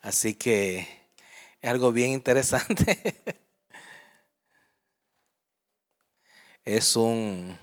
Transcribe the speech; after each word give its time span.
Así 0.00 0.34
que 0.34 0.88
es 1.60 1.70
algo 1.70 1.92
bien 1.92 2.10
interesante. 2.10 3.22
es 6.64 6.96
un, 6.96 7.58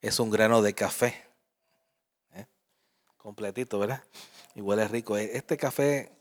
es 0.00 0.20
un 0.20 0.30
grano 0.30 0.62
de 0.62 0.74
café. 0.74 1.26
¿eh? 2.34 2.46
Completito, 3.16 3.78
¿verdad? 3.78 4.04
Y 4.54 4.60
huele 4.60 4.86
rico. 4.86 5.16
E, 5.16 5.36
este 5.36 5.56
café 5.56 6.12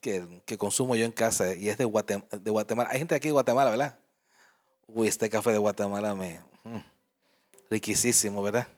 que, 0.00 0.42
que 0.44 0.58
consumo 0.58 0.96
yo 0.96 1.04
en 1.04 1.12
casa 1.12 1.54
y 1.54 1.68
es 1.68 1.78
de 1.78 1.84
de 1.84 2.50
Guatemala. 2.50 2.90
Hay 2.90 2.98
gente 2.98 3.14
aquí 3.14 3.28
de 3.28 3.32
Guatemala, 3.32 3.70
¿verdad? 3.70 3.98
Uy, 4.88 5.08
este 5.08 5.30
café 5.30 5.52
de 5.52 5.58
Guatemala 5.58 6.14
me... 6.14 6.40
Mm, 6.64 6.78
riquísimo, 7.70 8.42
¿verdad? 8.42 8.68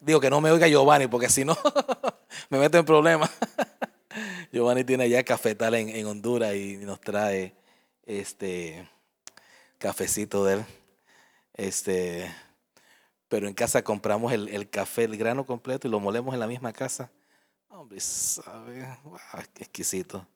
Digo 0.00 0.20
que 0.20 0.30
no 0.30 0.40
me 0.40 0.50
oiga 0.50 0.68
Giovanni, 0.68 1.08
porque 1.08 1.28
si 1.28 1.44
no, 1.44 1.56
me 2.50 2.58
meto 2.58 2.78
en 2.78 2.84
problemas. 2.84 3.30
Giovanni 4.52 4.84
tiene 4.84 5.08
ya 5.08 5.22
cafetal 5.24 5.74
en, 5.74 5.88
en 5.90 6.06
Honduras 6.06 6.54
y 6.54 6.76
nos 6.78 7.00
trae 7.00 7.54
este 8.06 8.88
cafecito 9.78 10.44
de 10.44 10.54
él. 10.54 10.64
Este, 11.54 12.34
pero 13.28 13.46
en 13.46 13.54
casa 13.54 13.82
compramos 13.82 14.32
el, 14.32 14.48
el, 14.48 14.70
café, 14.70 15.04
el 15.04 15.16
grano 15.16 15.44
completo 15.44 15.86
y 15.86 15.90
lo 15.90 16.00
molemos 16.00 16.34
en 16.34 16.40
la 16.40 16.46
misma 16.46 16.72
casa. 16.72 17.10
Hombre, 17.68 18.00
sabe, 18.00 18.88
qué 19.54 19.64
exquisito. 19.64 20.26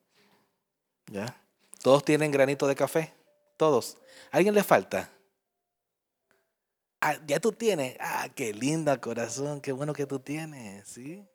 ¿Ya? 1.06 1.34
¿Todos 1.83 2.05
tienen 2.05 2.30
granito 2.30 2.66
de 2.66 2.74
café? 2.74 3.12
Todos. 3.56 3.97
¿A 4.30 4.36
alguien 4.36 4.55
le 4.55 4.62
falta? 4.62 5.10
Ah, 7.00 7.16
ya 7.27 7.41
tú 7.41 7.52
tienes. 7.52 7.97
Ah, 7.98 8.28
qué 8.34 8.52
linda 8.52 9.00
corazón, 9.00 9.60
qué 9.60 9.72
bueno 9.72 9.92
que 9.92 10.06
tú 10.06 10.20
tienes, 10.20 10.86
¿sí? 10.86 11.27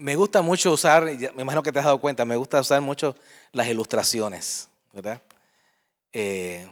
Me 0.00 0.16
gusta 0.16 0.40
mucho 0.40 0.72
usar, 0.72 1.04
me 1.04 1.42
imagino 1.42 1.62
que 1.62 1.70
te 1.70 1.78
has 1.78 1.84
dado 1.84 2.00
cuenta, 2.00 2.24
me 2.24 2.34
gusta 2.34 2.58
usar 2.58 2.80
mucho 2.80 3.14
las 3.52 3.68
ilustraciones, 3.68 4.70
¿verdad? 4.94 5.20
Eh, 6.10 6.66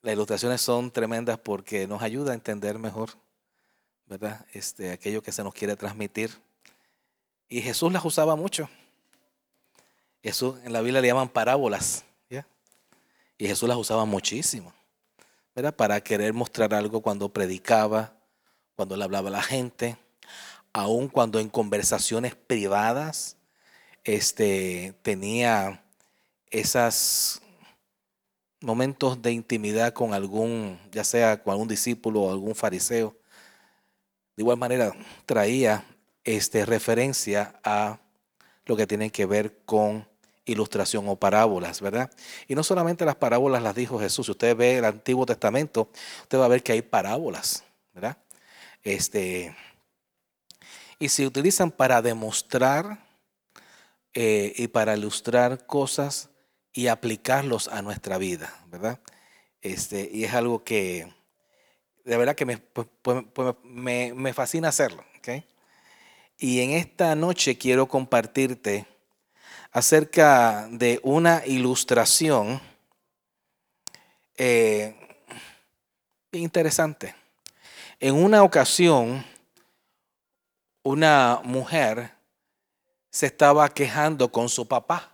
las 0.00 0.14
ilustraciones 0.14 0.62
son 0.62 0.90
tremendas 0.90 1.38
porque 1.38 1.86
nos 1.86 2.00
ayuda 2.00 2.30
a 2.30 2.34
entender 2.34 2.78
mejor, 2.78 3.10
¿verdad? 4.06 4.46
Este, 4.54 4.92
aquello 4.92 5.22
que 5.22 5.30
se 5.30 5.44
nos 5.44 5.52
quiere 5.52 5.76
transmitir. 5.76 6.30
Y 7.50 7.60
Jesús 7.60 7.92
las 7.92 8.02
usaba 8.02 8.34
mucho. 8.34 8.70
Jesús 10.22 10.56
en 10.64 10.72
la 10.72 10.80
Biblia 10.80 11.02
le 11.02 11.08
llaman 11.08 11.28
parábolas, 11.28 12.02
¿ya? 12.30 12.46
Y 13.36 13.46
Jesús 13.46 13.68
las 13.68 13.76
usaba 13.76 14.06
muchísimo, 14.06 14.72
¿verdad? 15.54 15.76
Para 15.76 16.00
querer 16.00 16.32
mostrar 16.32 16.72
algo 16.72 17.02
cuando 17.02 17.28
predicaba, 17.28 18.14
cuando 18.74 18.96
le 18.96 19.04
hablaba 19.04 19.28
a 19.28 19.32
la 19.32 19.42
gente, 19.42 19.98
aun 20.72 21.08
cuando 21.08 21.38
en 21.38 21.48
conversaciones 21.48 22.34
privadas 22.34 23.36
este, 24.04 24.94
tenía 25.02 25.82
esas 26.50 27.42
momentos 28.60 29.22
de 29.22 29.32
intimidad 29.32 29.92
con 29.92 30.14
algún, 30.14 30.78
ya 30.92 31.04
sea 31.04 31.42
con 31.42 31.52
algún 31.52 31.68
discípulo 31.68 32.22
o 32.22 32.30
algún 32.30 32.54
fariseo, 32.54 33.16
de 34.36 34.42
igual 34.42 34.58
manera 34.58 34.92
traía 35.26 35.84
este, 36.24 36.66
referencia 36.66 37.58
a 37.64 37.98
lo 38.66 38.76
que 38.76 38.86
tiene 38.86 39.10
que 39.10 39.26
ver 39.26 39.58
con 39.64 40.06
ilustración 40.44 41.08
o 41.08 41.16
parábolas, 41.16 41.80
¿verdad? 41.80 42.10
Y 42.48 42.54
no 42.54 42.62
solamente 42.62 43.04
las 43.04 43.16
parábolas 43.16 43.62
las 43.62 43.74
dijo 43.74 43.98
Jesús, 43.98 44.26
si 44.26 44.32
usted 44.32 44.56
ve 44.56 44.78
el 44.78 44.84
Antiguo 44.84 45.26
Testamento, 45.26 45.90
usted 46.22 46.38
va 46.38 46.46
a 46.46 46.48
ver 46.48 46.62
que 46.62 46.72
hay 46.72 46.82
parábolas, 46.82 47.64
¿verdad? 47.94 48.18
Este, 48.82 49.54
y 51.00 51.08
se 51.08 51.26
utilizan 51.26 51.72
para 51.72 52.02
demostrar 52.02 53.04
eh, 54.14 54.52
y 54.56 54.68
para 54.68 54.96
ilustrar 54.96 55.66
cosas 55.66 56.28
y 56.72 56.86
aplicarlos 56.86 57.66
a 57.66 57.82
nuestra 57.82 58.18
vida, 58.18 58.54
¿verdad? 58.68 59.00
Este, 59.62 60.08
y 60.12 60.24
es 60.24 60.34
algo 60.34 60.62
que 60.62 61.12
de 62.04 62.16
verdad 62.16 62.36
que 62.36 62.44
me, 62.44 62.58
pues, 62.58 62.86
pues, 63.02 63.24
pues, 63.32 63.54
me, 63.64 64.12
me 64.14 64.32
fascina 64.32 64.68
hacerlo. 64.68 65.04
¿okay? 65.18 65.44
Y 66.38 66.60
en 66.60 66.70
esta 66.70 67.14
noche 67.14 67.58
quiero 67.58 67.88
compartirte 67.88 68.86
acerca 69.72 70.68
de 70.70 71.00
una 71.02 71.42
ilustración 71.46 72.60
eh, 74.36 74.94
interesante. 76.32 77.14
En 78.00 78.14
una 78.14 78.42
ocasión, 78.42 79.24
una 80.82 81.40
mujer 81.44 82.12
se 83.10 83.26
estaba 83.26 83.68
quejando 83.68 84.30
con 84.30 84.48
su 84.48 84.66
papá 84.66 85.10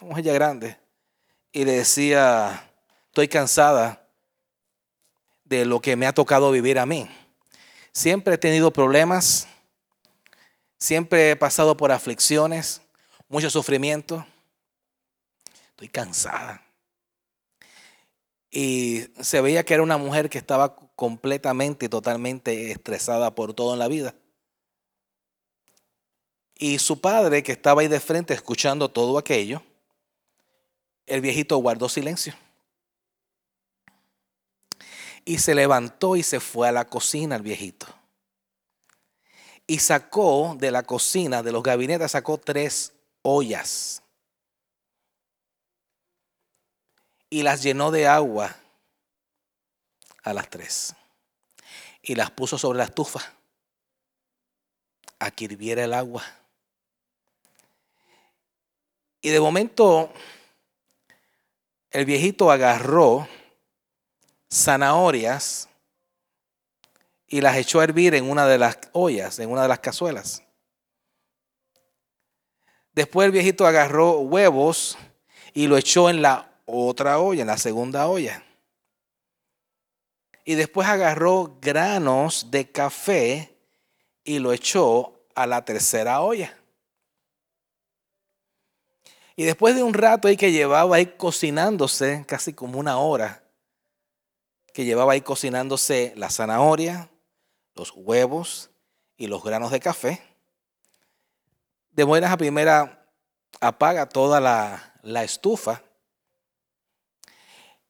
una 0.00 0.10
mujer 0.10 0.24
ya 0.24 0.32
grande, 0.32 0.76
y 1.50 1.64
le 1.64 1.72
decía, 1.72 2.70
estoy 3.06 3.26
cansada 3.26 4.06
de 5.44 5.64
lo 5.64 5.80
que 5.80 5.96
me 5.96 6.06
ha 6.06 6.12
tocado 6.12 6.52
vivir 6.52 6.78
a 6.78 6.86
mí. 6.86 7.08
Siempre 7.92 8.34
he 8.34 8.38
tenido 8.38 8.72
problemas, 8.72 9.48
siempre 10.78 11.30
he 11.30 11.36
pasado 11.36 11.76
por 11.76 11.90
aflicciones, 11.90 12.80
mucho 13.28 13.50
sufrimiento. 13.50 14.24
Estoy 15.70 15.88
cansada. 15.88 16.62
Y 18.50 19.08
se 19.20 19.40
veía 19.40 19.64
que 19.64 19.74
era 19.74 19.82
una 19.82 19.98
mujer 19.98 20.30
que 20.30 20.38
estaba 20.38 20.76
completamente 20.94 21.86
y 21.86 21.88
totalmente 21.88 22.70
estresada 22.70 23.34
por 23.34 23.52
todo 23.52 23.72
en 23.72 23.78
la 23.78 23.88
vida. 23.88 24.14
Y 26.58 26.80
su 26.80 27.00
padre, 27.00 27.44
que 27.44 27.52
estaba 27.52 27.82
ahí 27.82 27.88
de 27.88 28.00
frente 28.00 28.34
escuchando 28.34 28.88
todo 28.88 29.16
aquello, 29.16 29.62
el 31.06 31.20
viejito 31.20 31.56
guardó 31.58 31.88
silencio. 31.88 32.34
Y 35.24 35.38
se 35.38 35.54
levantó 35.54 36.16
y 36.16 36.24
se 36.24 36.40
fue 36.40 36.68
a 36.68 36.72
la 36.72 36.86
cocina 36.86 37.36
el 37.36 37.42
viejito. 37.42 37.86
Y 39.68 39.78
sacó 39.78 40.56
de 40.58 40.72
la 40.72 40.82
cocina, 40.82 41.42
de 41.42 41.52
los 41.52 41.62
gabinetes, 41.62 42.10
sacó 42.10 42.38
tres 42.38 42.92
ollas. 43.22 44.02
Y 47.30 47.42
las 47.42 47.62
llenó 47.62 47.90
de 47.92 48.08
agua 48.08 48.56
a 50.24 50.32
las 50.32 50.48
tres. 50.50 50.94
Y 52.02 52.16
las 52.16 52.30
puso 52.30 52.58
sobre 52.58 52.78
la 52.78 52.84
estufa 52.84 53.20
a 55.18 55.30
que 55.30 55.44
hirviera 55.44 55.84
el 55.84 55.92
agua. 55.92 56.24
Y 59.20 59.30
de 59.30 59.40
momento 59.40 60.12
el 61.90 62.04
viejito 62.04 62.50
agarró 62.50 63.26
zanahorias 64.52 65.68
y 67.26 67.40
las 67.40 67.56
echó 67.56 67.80
a 67.80 67.84
hervir 67.84 68.14
en 68.14 68.30
una 68.30 68.46
de 68.46 68.58
las 68.58 68.78
ollas, 68.92 69.38
en 69.38 69.50
una 69.50 69.62
de 69.62 69.68
las 69.68 69.80
cazuelas. 69.80 70.42
Después 72.92 73.26
el 73.26 73.32
viejito 73.32 73.66
agarró 73.66 74.18
huevos 74.18 74.98
y 75.54 75.66
lo 75.66 75.76
echó 75.76 76.10
en 76.10 76.22
la 76.22 76.50
otra 76.66 77.18
olla, 77.18 77.42
en 77.42 77.46
la 77.46 77.58
segunda 77.58 78.08
olla. 78.08 78.44
Y 80.44 80.54
después 80.54 80.88
agarró 80.88 81.58
granos 81.60 82.50
de 82.50 82.70
café 82.70 83.54
y 84.24 84.38
lo 84.38 84.52
echó 84.52 85.12
a 85.34 85.46
la 85.46 85.64
tercera 85.64 86.22
olla. 86.22 86.57
Y 89.38 89.44
después 89.44 89.76
de 89.76 89.84
un 89.84 89.94
rato 89.94 90.26
ahí 90.26 90.36
que 90.36 90.50
llevaba 90.50 90.96
ahí 90.96 91.14
cocinándose, 91.16 92.24
casi 92.26 92.54
como 92.54 92.76
una 92.76 92.98
hora, 92.98 93.44
que 94.74 94.84
llevaba 94.84 95.12
ahí 95.12 95.20
cocinándose 95.20 96.12
la 96.16 96.28
zanahoria, 96.28 97.08
los 97.76 97.92
huevos 97.94 98.70
y 99.16 99.28
los 99.28 99.44
granos 99.44 99.70
de 99.70 99.78
café, 99.78 100.20
de 101.92 102.02
buenas 102.02 102.32
a 102.32 102.36
primera 102.36 103.06
apaga 103.60 104.08
toda 104.08 104.40
la, 104.40 104.94
la 105.02 105.22
estufa 105.22 105.84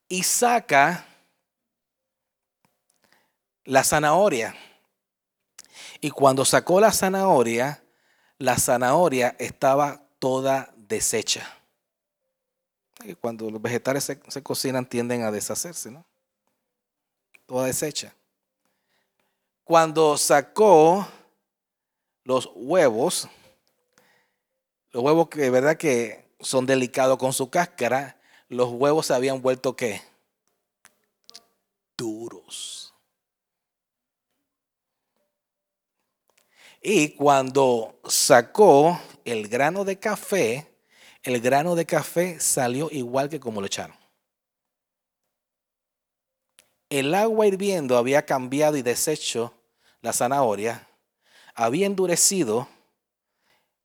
y 0.06 0.24
saca 0.24 1.06
la 3.64 3.84
zanahoria. 3.84 4.54
Y 6.02 6.10
cuando 6.10 6.44
sacó 6.44 6.78
la 6.78 6.92
zanahoria, 6.92 7.82
la 8.36 8.58
zanahoria 8.58 9.34
estaba 9.38 10.02
toda 10.18 10.74
desecha. 10.88 11.54
Cuando 13.20 13.50
los 13.50 13.62
vegetales 13.62 14.04
se, 14.04 14.42
cocinan 14.42 14.88
tienden 14.88 15.22
a 15.22 15.30
deshacerse, 15.30 15.90
¿no? 15.90 16.04
Toda 17.46 17.66
desecha. 17.66 18.14
Cuando 19.62 20.16
sacó 20.18 21.06
los 22.24 22.50
huevos, 22.54 23.28
los 24.90 25.04
huevos 25.04 25.28
que 25.28 25.42
de 25.42 25.50
verdad 25.50 25.76
que 25.76 26.24
son 26.40 26.66
delicados 26.66 27.18
con 27.18 27.32
su 27.32 27.50
cáscara, 27.50 28.20
los 28.48 28.70
huevos 28.70 29.06
se 29.06 29.14
habían 29.14 29.40
vuelto 29.40 29.76
qué? 29.76 30.02
Duros. 31.96 32.92
Y 36.80 37.10
cuando 37.10 38.00
sacó 38.08 39.00
el 39.24 39.48
grano 39.48 39.84
de 39.84 39.98
café, 39.98 40.66
el 41.22 41.40
grano 41.40 41.74
de 41.74 41.86
café 41.86 42.40
salió 42.40 42.88
igual 42.90 43.28
que 43.28 43.40
como 43.40 43.60
lo 43.60 43.66
echaron. 43.66 43.96
El 46.90 47.14
agua 47.14 47.46
hirviendo 47.46 47.98
había 47.98 48.24
cambiado 48.24 48.76
y 48.76 48.82
deshecho 48.82 49.52
la 50.00 50.12
zanahoria, 50.12 50.88
había 51.54 51.86
endurecido 51.86 52.68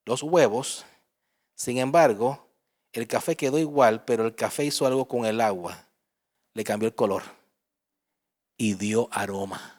los 0.06 0.22
huevos, 0.22 0.86
sin 1.54 1.78
embargo, 1.78 2.46
el 2.92 3.06
café 3.06 3.36
quedó 3.36 3.58
igual, 3.58 4.04
pero 4.04 4.24
el 4.24 4.34
café 4.34 4.64
hizo 4.64 4.86
algo 4.86 5.06
con 5.06 5.26
el 5.26 5.40
agua, 5.40 5.88
le 6.54 6.64
cambió 6.64 6.88
el 6.88 6.94
color 6.94 7.24
y 8.56 8.74
dio 8.74 9.08
aroma. 9.10 9.73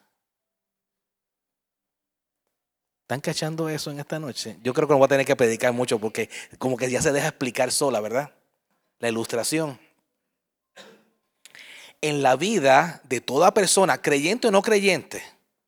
¿Están 3.05 3.21
cachando 3.21 3.69
eso 3.69 3.91
en 3.91 3.99
esta 3.99 4.17
noche? 4.17 4.57
Yo 4.63 4.73
creo 4.73 4.87
que 4.87 4.95
no 4.95 4.97
voy 4.97 5.05
a 5.05 5.09
tener 5.09 5.27
que 5.27 5.35
predicar 5.35 5.71
mucho 5.71 5.99
porque 5.99 6.27
como 6.57 6.75
que 6.75 6.89
ya 6.89 7.03
se 7.03 7.11
deja 7.11 7.27
explicar 7.27 7.71
sola, 7.71 7.99
¿verdad? 7.99 8.31
La 8.97 9.09
ilustración. 9.09 9.79
En 12.01 12.23
la 12.23 12.35
vida 12.35 13.01
de 13.03 13.21
toda 13.21 13.53
persona, 13.53 14.01
creyente 14.01 14.47
o 14.47 14.51
no 14.51 14.63
creyente, 14.63 15.21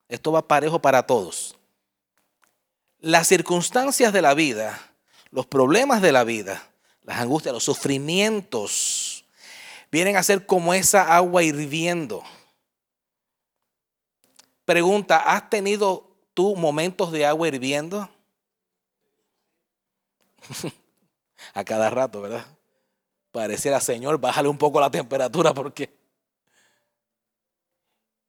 esto 0.10 0.32
va 0.32 0.48
parejo 0.48 0.82
para 0.82 1.04
todos. 1.04 1.56
Las 3.02 3.28
circunstancias 3.28 4.12
de 4.12 4.24
la 4.24 4.34
vida, 4.34 4.82
los 5.30 5.46
problemas 5.46 6.02
de 6.02 6.12
la 6.12 6.24
vida, 6.24 6.72
las 7.04 7.20
angustias, 7.20 7.54
los 7.54 7.64
sufrimientos, 7.64 9.26
vienen 9.92 10.18
a 10.18 10.24
ser 10.24 10.48
como 10.48 10.74
esa 10.74 11.16
agua 11.16 11.44
hirviendo. 11.44 12.24
Pregunta, 14.66 15.18
¿has 15.18 15.52
tenido 15.52 16.17
tú 16.38 16.56
momentos 16.56 17.12
de 17.12 17.26
agua 17.26 17.48
hirviendo? 17.48 18.08
a 21.56 21.64
cada 21.64 21.90
rato, 21.90 22.22
¿verdad? 22.22 22.46
Pareciera, 23.32 23.82
Señor, 23.82 24.20
bájale 24.20 24.48
un 24.48 24.58
poco 24.60 24.80
la 24.80 24.92
temperatura 24.92 25.52
porque... 25.52 25.98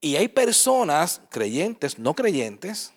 Y 0.01 0.17
hay 0.17 0.27
personas, 0.29 1.21
creyentes, 1.29 1.99
no 1.99 2.15
creyentes, 2.15 2.95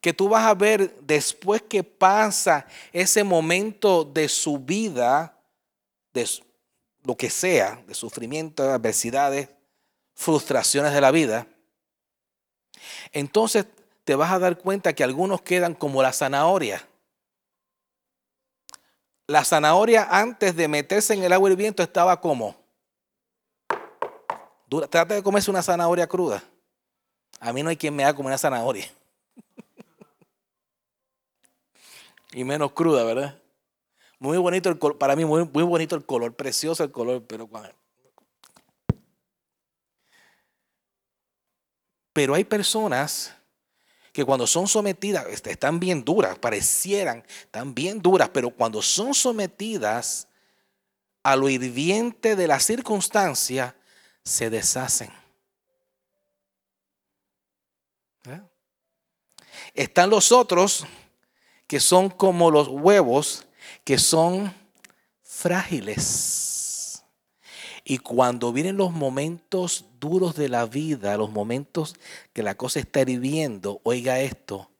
que 0.00 0.14
tú 0.14 0.26
vas 0.26 0.46
a 0.46 0.54
ver 0.54 0.98
después 1.02 1.60
que 1.60 1.84
pasa 1.84 2.66
ese 2.94 3.22
momento 3.22 4.04
de 4.04 4.26
su 4.26 4.58
vida, 4.58 5.38
de 6.14 6.26
lo 7.02 7.14
que 7.14 7.28
sea, 7.28 7.84
de 7.86 7.92
sufrimiento, 7.92 8.62
adversidades, 8.62 9.50
frustraciones 10.14 10.94
de 10.94 11.00
la 11.02 11.10
vida, 11.10 11.46
entonces 13.12 13.66
te 14.04 14.14
vas 14.14 14.32
a 14.32 14.38
dar 14.38 14.58
cuenta 14.58 14.92
que 14.92 15.04
algunos 15.04 15.42
quedan 15.42 15.74
como 15.74 16.02
la 16.02 16.12
zanahoria. 16.12 16.86
La 19.26 19.44
zanahoria 19.44 20.08
antes 20.10 20.56
de 20.56 20.68
meterse 20.68 21.14
en 21.14 21.22
el 21.22 21.32
agua 21.32 21.50
hirviendo 21.50 21.82
estaba 21.82 22.20
como. 22.20 22.56
Trata 24.90 25.14
de 25.14 25.22
comerse 25.22 25.50
una 25.50 25.62
zanahoria 25.62 26.06
cruda. 26.06 26.42
A 27.40 27.52
mí 27.52 27.62
no 27.62 27.70
hay 27.70 27.76
quien 27.76 27.94
me 27.94 28.04
haga 28.04 28.14
como 28.14 28.28
una 28.28 28.38
zanahoria. 28.38 28.90
y 32.32 32.44
menos 32.44 32.72
cruda, 32.72 33.04
¿verdad? 33.04 33.38
Muy 34.18 34.38
bonito 34.38 34.68
el 34.68 34.78
color, 34.78 34.98
para 34.98 35.16
mí 35.16 35.24
muy, 35.24 35.44
muy 35.44 35.62
bonito 35.62 35.96
el 35.96 36.06
color, 36.06 36.34
precioso 36.34 36.84
el 36.84 36.92
color, 36.92 37.24
pero 37.26 37.48
Pero 42.12 42.34
hay 42.34 42.44
personas 42.44 43.34
que 44.12 44.24
cuando 44.24 44.46
son 44.46 44.68
sometidas, 44.68 45.26
este, 45.28 45.50
están 45.50 45.80
bien 45.80 46.04
duras, 46.04 46.38
parecieran, 46.38 47.24
están 47.40 47.74
bien 47.74 48.00
duras, 48.02 48.28
pero 48.28 48.50
cuando 48.50 48.82
son 48.82 49.14
sometidas 49.14 50.28
a 51.22 51.34
lo 51.34 51.48
hirviente 51.48 52.36
de 52.36 52.46
la 52.46 52.60
circunstancia, 52.60 53.74
se 54.22 54.50
deshacen. 54.50 55.10
¿Eh? 58.28 58.40
Están 59.74 60.10
los 60.10 60.30
otros 60.30 60.84
que 61.66 61.80
son 61.80 62.10
como 62.10 62.50
los 62.50 62.68
huevos, 62.68 63.46
que 63.82 63.98
son 63.98 64.54
frágiles. 65.22 66.61
Y 67.84 67.98
cuando 67.98 68.52
vienen 68.52 68.76
los 68.76 68.92
momentos 68.92 69.86
duros 69.98 70.36
de 70.36 70.48
la 70.48 70.66
vida, 70.66 71.16
los 71.16 71.30
momentos 71.30 71.96
que 72.32 72.42
la 72.42 72.56
cosa 72.56 72.78
está 72.78 73.00
hirviendo, 73.00 73.80
oiga 73.82 74.20
esto, 74.20 74.70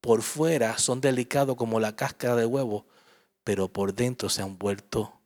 por 0.00 0.22
fuera 0.22 0.78
son 0.78 1.00
delicados 1.00 1.56
como 1.56 1.80
la 1.80 1.94
cáscara 1.94 2.36
de 2.36 2.46
huevo, 2.46 2.86
pero 3.44 3.68
por 3.68 3.94
dentro 3.94 4.28
se 4.28 4.42
han 4.42 4.56
vuelto 4.56 5.20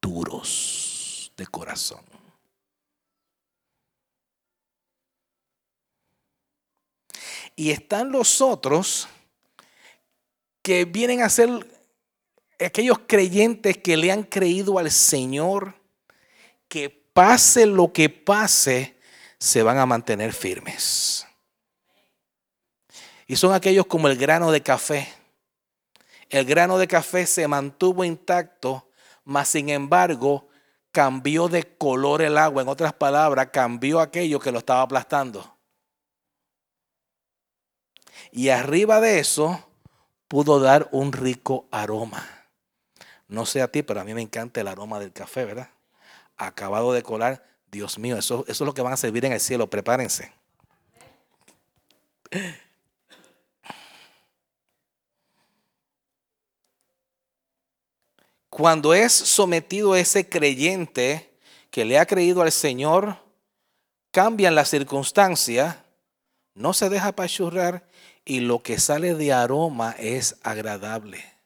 duros 0.00 1.32
de 1.36 1.46
corazón. 1.46 2.04
Y 7.54 7.70
están 7.70 8.12
los 8.12 8.40
otros 8.40 9.08
que 10.62 10.84
vienen 10.84 11.22
a 11.22 11.28
ser 11.28 11.77
aquellos 12.66 13.00
creyentes 13.06 13.78
que 13.78 13.96
le 13.96 14.10
han 14.10 14.24
creído 14.24 14.78
al 14.78 14.90
Señor, 14.90 15.74
que 16.68 16.90
pase 16.90 17.66
lo 17.66 17.92
que 17.92 18.08
pase, 18.08 18.96
se 19.38 19.62
van 19.62 19.78
a 19.78 19.86
mantener 19.86 20.32
firmes. 20.32 21.26
Y 23.26 23.36
son 23.36 23.52
aquellos 23.52 23.86
como 23.86 24.08
el 24.08 24.16
grano 24.16 24.50
de 24.50 24.62
café. 24.62 25.08
El 26.30 26.44
grano 26.44 26.78
de 26.78 26.88
café 26.88 27.26
se 27.26 27.46
mantuvo 27.46 28.04
intacto, 28.04 28.88
mas 29.24 29.48
sin 29.48 29.68
embargo 29.68 30.48
cambió 30.92 31.48
de 31.48 31.76
color 31.76 32.22
el 32.22 32.38
agua. 32.38 32.62
En 32.62 32.68
otras 32.68 32.92
palabras, 32.92 33.48
cambió 33.52 34.00
aquello 34.00 34.40
que 34.40 34.50
lo 34.50 34.58
estaba 34.58 34.82
aplastando. 34.82 35.56
Y 38.32 38.48
arriba 38.48 39.00
de 39.00 39.20
eso 39.20 39.68
pudo 40.26 40.60
dar 40.60 40.88
un 40.92 41.12
rico 41.12 41.66
aroma. 41.70 42.37
No 43.28 43.44
sé 43.44 43.60
a 43.62 43.68
ti, 43.68 43.82
pero 43.82 44.00
a 44.00 44.04
mí 44.04 44.14
me 44.14 44.22
encanta 44.22 44.60
el 44.60 44.68
aroma 44.68 44.98
del 44.98 45.12
café, 45.12 45.44
¿verdad? 45.44 45.70
Acabado 46.38 46.92
de 46.92 47.02
colar, 47.02 47.44
Dios 47.70 47.98
mío, 47.98 48.16
eso, 48.16 48.44
es 48.48 48.60
lo 48.60 48.72
que 48.72 48.82
van 48.82 48.94
a 48.94 48.96
servir 48.96 49.24
en 49.26 49.32
el 49.32 49.40
cielo, 49.40 49.68
prepárense. 49.68 50.32
Cuando 58.48 58.94
es 58.94 59.12
sometido 59.12 59.94
ese 59.94 60.28
creyente 60.28 61.30
que 61.70 61.84
le 61.84 61.98
ha 61.98 62.06
creído 62.06 62.42
al 62.42 62.50
Señor, 62.50 63.18
cambian 64.10 64.54
las 64.54 64.70
circunstancias, 64.70 65.76
no 66.54 66.72
se 66.72 66.88
deja 66.88 67.08
apachurrar 67.08 67.86
y 68.24 68.40
lo 68.40 68.62
que 68.62 68.80
sale 68.80 69.14
de 69.14 69.32
aroma 69.32 69.94
es 69.98 70.36
agradable. 70.42 71.37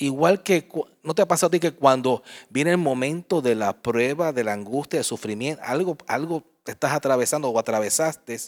Igual 0.00 0.42
que, 0.42 0.66
¿no 1.02 1.14
te 1.14 1.20
ha 1.20 1.28
pasado 1.28 1.48
a 1.48 1.50
ti 1.50 1.60
que 1.60 1.74
cuando 1.74 2.22
viene 2.48 2.70
el 2.70 2.78
momento 2.78 3.42
de 3.42 3.54
la 3.54 3.82
prueba, 3.82 4.32
de 4.32 4.44
la 4.44 4.54
angustia, 4.54 4.96
del 4.96 5.04
sufrimiento, 5.04 5.62
algo, 5.62 5.98
algo 6.06 6.42
estás 6.64 6.92
atravesando 6.92 7.50
o 7.50 7.58
atravesaste, 7.58 8.40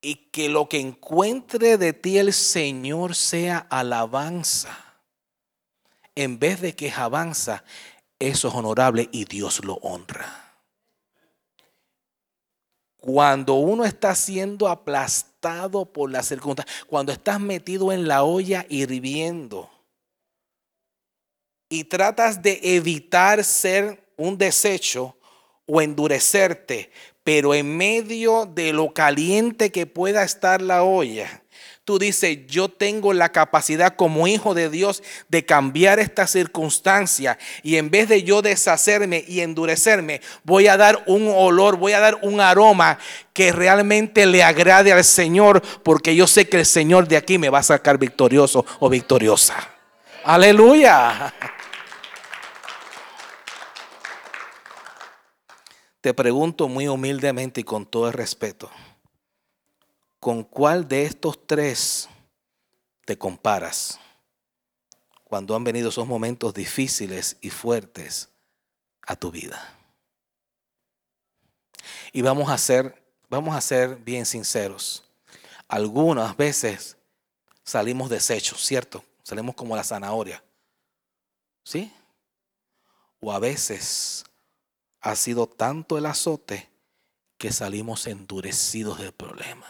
y 0.00 0.14
que 0.32 0.48
lo 0.48 0.66
que 0.66 0.80
encuentre 0.80 1.76
de 1.76 1.92
ti 1.92 2.16
el 2.16 2.32
Señor 2.32 3.14
sea 3.14 3.58
alabanza, 3.68 4.78
en 6.14 6.38
vez 6.38 6.62
de 6.62 6.74
que 6.74 6.90
avanza, 6.90 7.62
eso 8.18 8.48
es 8.48 8.54
honorable 8.54 9.10
y 9.12 9.26
Dios 9.26 9.62
lo 9.62 9.74
honra. 9.74 10.54
Cuando 12.96 13.56
uno 13.56 13.84
está 13.84 14.14
siendo 14.14 14.68
aplastado 14.68 15.84
por 15.84 16.10
las 16.10 16.28
circunstancias, 16.28 16.86
cuando 16.86 17.12
estás 17.12 17.38
metido 17.40 17.92
en 17.92 18.08
la 18.08 18.22
olla 18.22 18.64
hirviendo, 18.70 19.73
y 21.68 21.84
tratas 21.84 22.42
de 22.42 22.60
evitar 22.62 23.44
ser 23.44 24.04
un 24.16 24.38
desecho 24.38 25.16
o 25.66 25.80
endurecerte, 25.80 26.90
pero 27.22 27.54
en 27.54 27.76
medio 27.76 28.46
de 28.46 28.72
lo 28.72 28.92
caliente 28.92 29.72
que 29.72 29.86
pueda 29.86 30.22
estar 30.22 30.60
la 30.60 30.82
olla, 30.82 31.42
tú 31.84 31.98
dices, 31.98 32.38
yo 32.46 32.68
tengo 32.68 33.12
la 33.12 33.30
capacidad 33.30 33.96
como 33.96 34.26
hijo 34.26 34.54
de 34.54 34.68
Dios 34.68 35.02
de 35.28 35.44
cambiar 35.44 35.98
esta 35.98 36.26
circunstancia 36.26 37.38
y 37.62 37.76
en 37.76 37.90
vez 37.90 38.08
de 38.08 38.22
yo 38.22 38.42
deshacerme 38.42 39.24
y 39.26 39.40
endurecerme, 39.40 40.20
voy 40.44 40.66
a 40.66 40.76
dar 40.76 41.02
un 41.06 41.28
olor, 41.28 41.76
voy 41.76 41.92
a 41.92 42.00
dar 42.00 42.18
un 42.22 42.40
aroma 42.40 42.98
que 43.32 43.52
realmente 43.52 44.26
le 44.26 44.42
agrade 44.42 44.92
al 44.92 45.04
Señor, 45.04 45.62
porque 45.82 46.14
yo 46.14 46.26
sé 46.26 46.48
que 46.48 46.58
el 46.58 46.66
Señor 46.66 47.08
de 47.08 47.16
aquí 47.16 47.38
me 47.38 47.50
va 47.50 47.60
a 47.60 47.64
sacar 47.64 47.98
victorioso 47.98 48.64
o 48.80 48.88
victoriosa. 48.88 49.73
Aleluya. 50.26 51.34
Te 56.00 56.14
pregunto 56.14 56.66
muy 56.66 56.88
humildemente 56.88 57.60
y 57.60 57.64
con 57.64 57.84
todo 57.84 58.06
el 58.08 58.14
respeto, 58.14 58.70
¿con 60.20 60.42
cuál 60.42 60.88
de 60.88 61.04
estos 61.04 61.46
tres 61.46 62.08
te 63.04 63.18
comparas? 63.18 64.00
Cuando 65.24 65.54
han 65.54 65.64
venido 65.64 65.90
esos 65.90 66.06
momentos 66.06 66.54
difíciles 66.54 67.36
y 67.42 67.50
fuertes 67.50 68.30
a 69.02 69.16
tu 69.16 69.30
vida. 69.30 69.76
Y 72.12 72.22
vamos 72.22 72.48
a 72.48 72.56
ser, 72.56 73.02
vamos 73.28 73.54
a 73.54 73.60
ser 73.60 73.96
bien 73.96 74.24
sinceros. 74.24 75.04
Algunas 75.68 76.34
veces 76.34 76.96
salimos 77.62 78.08
deshechos, 78.08 78.64
¿cierto? 78.64 79.04
Salimos 79.24 79.56
como 79.56 79.74
la 79.74 79.82
zanahoria. 79.82 80.44
¿Sí? 81.64 81.92
O 83.20 83.32
a 83.32 83.38
veces 83.38 84.24
ha 85.00 85.16
sido 85.16 85.48
tanto 85.48 85.98
el 85.98 86.06
azote 86.06 86.70
que 87.38 87.50
salimos 87.50 88.06
endurecidos 88.06 88.98
del 88.98 89.12
problema. 89.12 89.66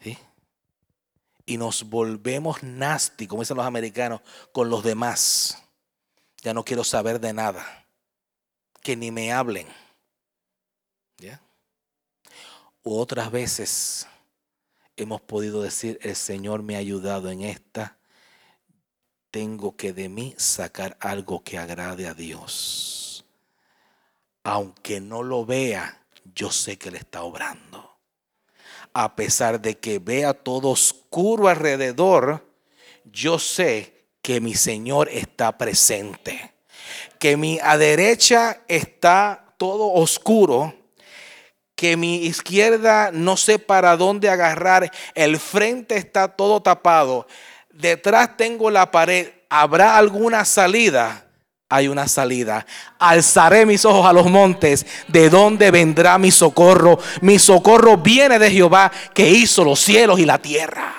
¿Sí? 0.00 0.18
Y 1.46 1.58
nos 1.58 1.84
volvemos 1.84 2.62
nasty, 2.62 3.26
como 3.26 3.42
dicen 3.42 3.58
los 3.58 3.66
americanos, 3.66 4.22
con 4.52 4.70
los 4.70 4.82
demás. 4.82 5.62
Ya 6.42 6.54
no 6.54 6.64
quiero 6.64 6.84
saber 6.84 7.20
de 7.20 7.34
nada. 7.34 7.86
Que 8.80 8.96
ni 8.96 9.10
me 9.10 9.32
hablen. 9.32 9.68
¿Ya? 11.18 11.40
otras 12.82 13.30
veces 13.30 14.06
hemos 14.96 15.20
podido 15.20 15.62
decir, 15.62 15.98
el 16.02 16.16
Señor 16.16 16.62
me 16.62 16.76
ha 16.76 16.78
ayudado 16.78 17.30
en 17.30 17.42
esta, 17.42 17.96
tengo 19.30 19.76
que 19.76 19.92
de 19.92 20.08
mí 20.08 20.34
sacar 20.36 20.96
algo 21.00 21.42
que 21.42 21.58
agrade 21.58 22.06
a 22.06 22.14
Dios. 22.14 23.24
Aunque 24.44 25.00
no 25.00 25.22
lo 25.22 25.44
vea, 25.44 26.02
yo 26.34 26.50
sé 26.50 26.78
que 26.78 26.90
le 26.90 26.98
está 26.98 27.22
obrando. 27.22 27.96
A 28.92 29.16
pesar 29.16 29.60
de 29.60 29.78
que 29.78 29.98
vea 29.98 30.34
todo 30.34 30.68
oscuro 30.68 31.48
alrededor, 31.48 32.46
yo 33.04 33.38
sé 33.38 34.04
que 34.22 34.40
mi 34.40 34.54
Señor 34.54 35.08
está 35.08 35.58
presente. 35.58 36.54
Que 37.18 37.36
mi 37.36 37.58
a 37.60 37.76
derecha 37.76 38.62
está 38.68 39.54
todo 39.58 39.92
oscuro 39.92 40.83
que 41.74 41.96
mi 41.96 42.24
izquierda 42.24 43.10
no 43.12 43.36
sé 43.36 43.58
para 43.58 43.96
dónde 43.96 44.28
agarrar, 44.28 44.90
el 45.14 45.38
frente 45.38 45.96
está 45.96 46.28
todo 46.28 46.62
tapado, 46.62 47.26
detrás 47.72 48.36
tengo 48.36 48.70
la 48.70 48.90
pared, 48.90 49.32
¿habrá 49.48 49.96
alguna 49.96 50.44
salida? 50.44 51.20
Hay 51.68 51.88
una 51.88 52.06
salida. 52.06 52.64
Alzaré 52.98 53.66
mis 53.66 53.84
ojos 53.84 54.06
a 54.06 54.12
los 54.12 54.26
montes, 54.26 54.86
¿de 55.08 55.28
dónde 55.28 55.70
vendrá 55.70 56.18
mi 56.18 56.30
socorro? 56.30 56.98
Mi 57.20 57.38
socorro 57.38 57.96
viene 57.96 58.38
de 58.38 58.50
Jehová 58.50 58.92
que 59.12 59.28
hizo 59.28 59.64
los 59.64 59.80
cielos 59.80 60.20
y 60.20 60.26
la 60.26 60.38
tierra. 60.38 60.94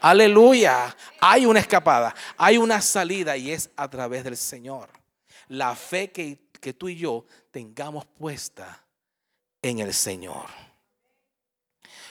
Aleluya. 0.00 0.96
Hay 1.20 1.46
una 1.46 1.60
escapada, 1.60 2.14
hay 2.36 2.58
una 2.58 2.80
salida 2.80 3.36
y 3.36 3.52
es 3.52 3.70
a 3.76 3.88
través 3.88 4.24
del 4.24 4.36
Señor. 4.36 4.88
La 5.48 5.76
fe 5.76 6.10
que, 6.10 6.38
que 6.60 6.72
tú 6.72 6.88
y 6.88 6.96
yo 6.96 7.26
tengamos 7.50 8.06
puesta 8.06 8.85
en 9.68 9.80
el 9.80 9.92
Señor. 9.92 10.46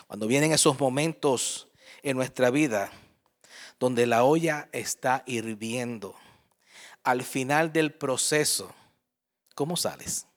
Cuando 0.07 0.27
vienen 0.27 0.51
esos 0.51 0.79
momentos 0.79 1.67
en 2.03 2.17
nuestra 2.17 2.50
vida 2.50 2.91
donde 3.79 4.05
la 4.05 4.24
olla 4.24 4.69
está 4.71 5.24
hirviendo, 5.25 6.15
al 7.03 7.24
final 7.24 7.71
del 7.71 7.93
proceso, 7.93 8.74
¿cómo 9.53 9.77
sales? 9.77 10.27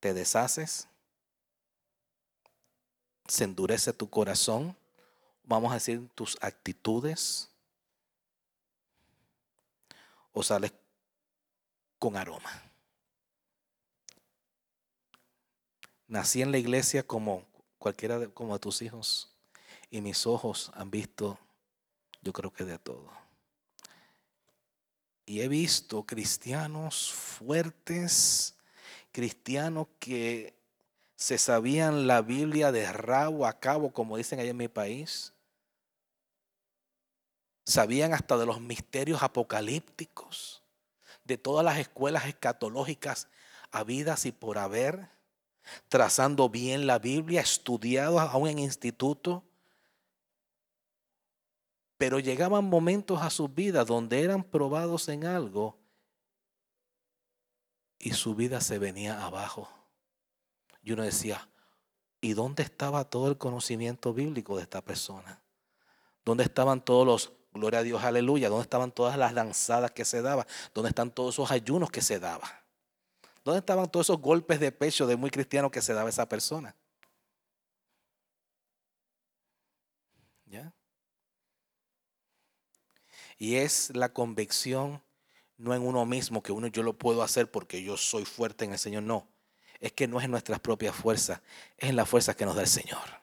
¿Te 0.00 0.14
deshaces? 0.14 0.88
¿Se 3.26 3.44
endurece 3.44 3.92
tu 3.92 4.08
corazón? 4.08 4.76
Vamos 5.44 5.70
a 5.72 5.74
decir 5.74 6.08
tus 6.14 6.36
actitudes. 6.40 7.48
¿O 10.32 10.42
sales 10.42 10.72
con 11.98 12.16
aroma? 12.16 12.71
Nací 16.12 16.42
en 16.42 16.52
la 16.52 16.58
iglesia 16.58 17.06
como 17.06 17.46
cualquiera 17.78 18.18
de, 18.18 18.28
como 18.28 18.52
de 18.52 18.58
tus 18.58 18.82
hijos 18.82 19.32
y 19.88 20.02
mis 20.02 20.26
ojos 20.26 20.70
han 20.74 20.90
visto, 20.90 21.38
yo 22.20 22.34
creo 22.34 22.52
que 22.52 22.64
de 22.64 22.78
todo. 22.78 23.10
Y 25.24 25.40
he 25.40 25.48
visto 25.48 26.04
cristianos 26.04 27.10
fuertes, 27.14 28.56
cristianos 29.10 29.86
que 29.98 30.54
se 31.16 31.38
sabían 31.38 32.06
la 32.06 32.20
Biblia 32.20 32.72
de 32.72 32.92
rabo 32.92 33.46
a 33.46 33.58
cabo, 33.58 33.90
como 33.90 34.18
dicen 34.18 34.38
allá 34.38 34.50
en 34.50 34.58
mi 34.58 34.68
país. 34.68 35.32
Sabían 37.64 38.12
hasta 38.12 38.36
de 38.36 38.44
los 38.44 38.60
misterios 38.60 39.22
apocalípticos, 39.22 40.62
de 41.24 41.38
todas 41.38 41.64
las 41.64 41.78
escuelas 41.78 42.26
escatológicas 42.26 43.28
habidas 43.70 44.26
y 44.26 44.32
por 44.32 44.58
haber 44.58 45.08
trazando 45.88 46.48
bien 46.48 46.86
la 46.86 46.98
Biblia, 46.98 47.40
estudiado 47.40 48.20
aún 48.20 48.48
en 48.48 48.58
instituto. 48.58 49.44
Pero 51.98 52.18
llegaban 52.18 52.64
momentos 52.64 53.22
a 53.22 53.30
sus 53.30 53.54
vidas 53.54 53.86
donde 53.86 54.22
eran 54.22 54.42
probados 54.42 55.08
en 55.08 55.24
algo 55.24 55.78
y 58.02 58.12
su 58.12 58.34
vida 58.34 58.60
se 58.60 58.78
venía 58.78 59.24
abajo. 59.24 59.68
Y 60.82 60.92
uno 60.92 61.04
decía, 61.04 61.48
¿y 62.20 62.32
dónde 62.32 62.64
estaba 62.64 63.04
todo 63.04 63.28
el 63.28 63.38
conocimiento 63.38 64.12
bíblico 64.12 64.56
de 64.56 64.62
esta 64.62 64.82
persona? 64.82 65.40
¿Dónde 66.24 66.42
estaban 66.42 66.84
todos 66.84 67.06
los, 67.06 67.32
gloria 67.52 67.78
a 67.78 67.82
Dios, 67.84 68.02
aleluya? 68.02 68.48
¿Dónde 68.48 68.64
estaban 68.64 68.90
todas 68.90 69.16
las 69.16 69.32
lanzadas 69.32 69.92
que 69.92 70.04
se 70.04 70.20
daban? 70.20 70.46
¿Dónde 70.74 70.88
están 70.88 71.12
todos 71.12 71.36
esos 71.36 71.52
ayunos 71.52 71.92
que 71.92 72.02
se 72.02 72.18
daban? 72.18 72.50
¿Dónde 73.44 73.58
estaban 73.58 73.90
todos 73.90 74.06
esos 74.06 74.20
golpes 74.20 74.60
de 74.60 74.72
pecho 74.72 75.06
de 75.06 75.16
muy 75.16 75.30
cristiano 75.30 75.70
que 75.70 75.82
se 75.82 75.94
daba 75.94 76.08
esa 76.08 76.28
persona? 76.28 76.76
¿Ya? 80.46 80.72
Y 83.38 83.56
es 83.56 83.90
la 83.94 84.12
convicción 84.12 85.02
no 85.62 85.74
en 85.74 85.82
uno 85.82 86.04
mismo, 86.04 86.42
que 86.42 86.52
uno 86.52 86.66
yo 86.66 86.82
lo 86.82 86.98
puedo 86.98 87.22
hacer 87.22 87.50
porque 87.50 87.82
yo 87.82 87.96
soy 87.96 88.24
fuerte 88.24 88.64
en 88.64 88.72
el 88.72 88.78
Señor, 88.78 89.04
no. 89.04 89.28
Es 89.78 89.92
que 89.92 90.08
no 90.08 90.18
es 90.18 90.24
en 90.24 90.32
nuestras 90.32 90.60
propias 90.60 90.94
fuerzas, 90.94 91.40
es 91.78 91.90
en 91.90 91.96
la 91.96 92.04
fuerza 92.04 92.34
que 92.34 92.44
nos 92.44 92.56
da 92.56 92.62
el 92.62 92.68
Señor. 92.68 93.22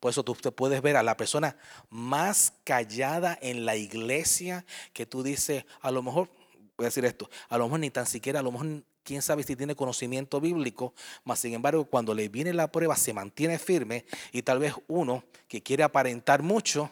Por 0.00 0.10
eso 0.10 0.24
tú 0.24 0.34
te 0.34 0.52
puedes 0.52 0.80
ver 0.80 0.96
a 0.96 1.02
la 1.02 1.16
persona 1.16 1.56
más 1.88 2.52
callada 2.64 3.36
en 3.40 3.64
la 3.64 3.76
iglesia 3.76 4.64
que 4.92 5.06
tú 5.06 5.22
dices, 5.22 5.64
a 5.80 5.90
lo 5.90 6.02
mejor 6.02 6.30
voy 6.78 6.84
a 6.84 6.88
decir 6.88 7.04
esto, 7.04 7.28
a 7.48 7.58
lo 7.58 7.64
mejor 7.64 7.80
ni 7.80 7.90
tan 7.90 8.06
siquiera, 8.06 8.38
a 8.38 8.42
lo 8.42 8.52
mejor 8.52 8.84
quién 9.02 9.20
sabe 9.20 9.42
si 9.42 9.56
tiene 9.56 9.74
conocimiento 9.74 10.40
bíblico, 10.40 10.94
mas 11.24 11.40
sin 11.40 11.52
embargo 11.52 11.84
cuando 11.84 12.14
le 12.14 12.28
viene 12.28 12.52
la 12.52 12.70
prueba 12.70 12.96
se 12.96 13.12
mantiene 13.12 13.58
firme 13.58 14.06
y 14.30 14.42
tal 14.42 14.60
vez 14.60 14.74
uno 14.86 15.24
que 15.48 15.60
quiere 15.60 15.82
aparentar 15.82 16.42
mucho, 16.42 16.88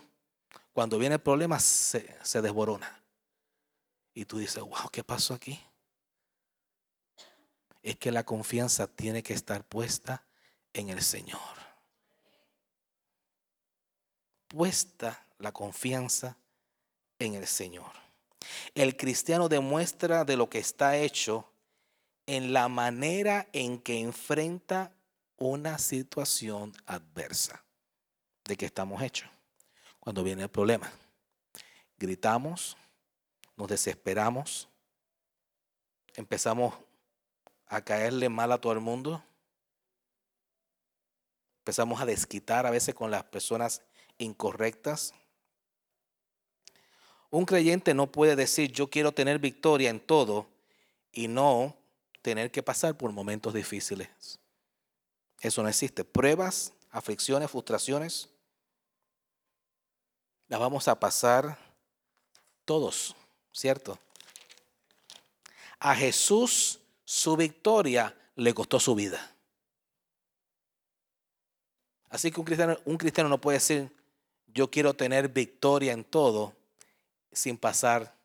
cuando 0.72 0.98
viene 0.98 1.14
el 1.14 1.20
problema 1.20 1.60
se, 1.60 2.16
se 2.22 2.42
desborona. 2.42 3.00
Y 4.12 4.24
tú 4.24 4.38
dices, 4.38 4.62
wow, 4.62 4.90
¿qué 4.90 5.04
pasó 5.04 5.34
aquí? 5.34 5.60
Es 7.82 7.96
que 7.96 8.10
la 8.10 8.24
confianza 8.24 8.88
tiene 8.88 9.22
que 9.22 9.34
estar 9.34 9.62
puesta 9.62 10.24
en 10.72 10.90
el 10.90 11.00
Señor. 11.00 11.40
Puesta 14.48 15.26
la 15.38 15.52
confianza 15.52 16.36
en 17.20 17.34
el 17.34 17.46
Señor. 17.46 18.05
El 18.74 18.96
cristiano 18.96 19.48
demuestra 19.48 20.24
de 20.24 20.36
lo 20.36 20.48
que 20.48 20.58
está 20.58 20.96
hecho 20.96 21.48
en 22.26 22.52
la 22.52 22.68
manera 22.68 23.48
en 23.52 23.78
que 23.78 24.00
enfrenta 24.00 24.92
una 25.36 25.78
situación 25.78 26.72
adversa. 26.86 27.64
De 28.44 28.56
que 28.56 28.66
estamos 28.66 29.02
hechos. 29.02 29.28
Cuando 30.00 30.22
viene 30.22 30.44
el 30.44 30.48
problema. 30.48 30.92
Gritamos, 31.98 32.76
nos 33.56 33.68
desesperamos, 33.68 34.68
empezamos 36.14 36.74
a 37.66 37.82
caerle 37.82 38.28
mal 38.28 38.52
a 38.52 38.60
todo 38.60 38.72
el 38.72 38.80
mundo. 38.80 39.22
Empezamos 41.58 42.00
a 42.00 42.06
desquitar 42.06 42.66
a 42.66 42.70
veces 42.70 42.94
con 42.94 43.10
las 43.10 43.24
personas 43.24 43.82
incorrectas. 44.18 45.14
Un 47.30 47.44
creyente 47.44 47.94
no 47.94 48.10
puede 48.10 48.36
decir 48.36 48.72
yo 48.72 48.88
quiero 48.88 49.12
tener 49.12 49.38
victoria 49.38 49.90
en 49.90 50.00
todo 50.00 50.46
y 51.12 51.28
no 51.28 51.76
tener 52.22 52.50
que 52.50 52.62
pasar 52.62 52.96
por 52.96 53.12
momentos 53.12 53.54
difíciles. 53.54 54.08
Eso 55.40 55.62
no 55.62 55.68
existe. 55.68 56.04
Pruebas, 56.04 56.72
aflicciones, 56.90 57.50
frustraciones, 57.50 58.28
las 60.48 60.60
vamos 60.60 60.88
a 60.88 60.98
pasar 60.98 61.58
todos, 62.64 63.14
¿cierto? 63.52 63.98
A 65.78 65.94
Jesús 65.94 66.80
su 67.04 67.36
victoria 67.36 68.16
le 68.34 68.54
costó 68.54 68.80
su 68.80 68.94
vida. 68.94 69.34
Así 72.08 72.30
que 72.30 72.40
un 72.40 72.46
cristiano, 72.46 72.76
un 72.84 72.96
cristiano 72.96 73.28
no 73.28 73.40
puede 73.40 73.58
decir, 73.58 73.94
yo 74.46 74.70
quiero 74.70 74.94
tener 74.94 75.28
victoria 75.28 75.92
en 75.92 76.02
todo 76.02 76.55
sin 77.36 77.58
pasar 77.58 78.16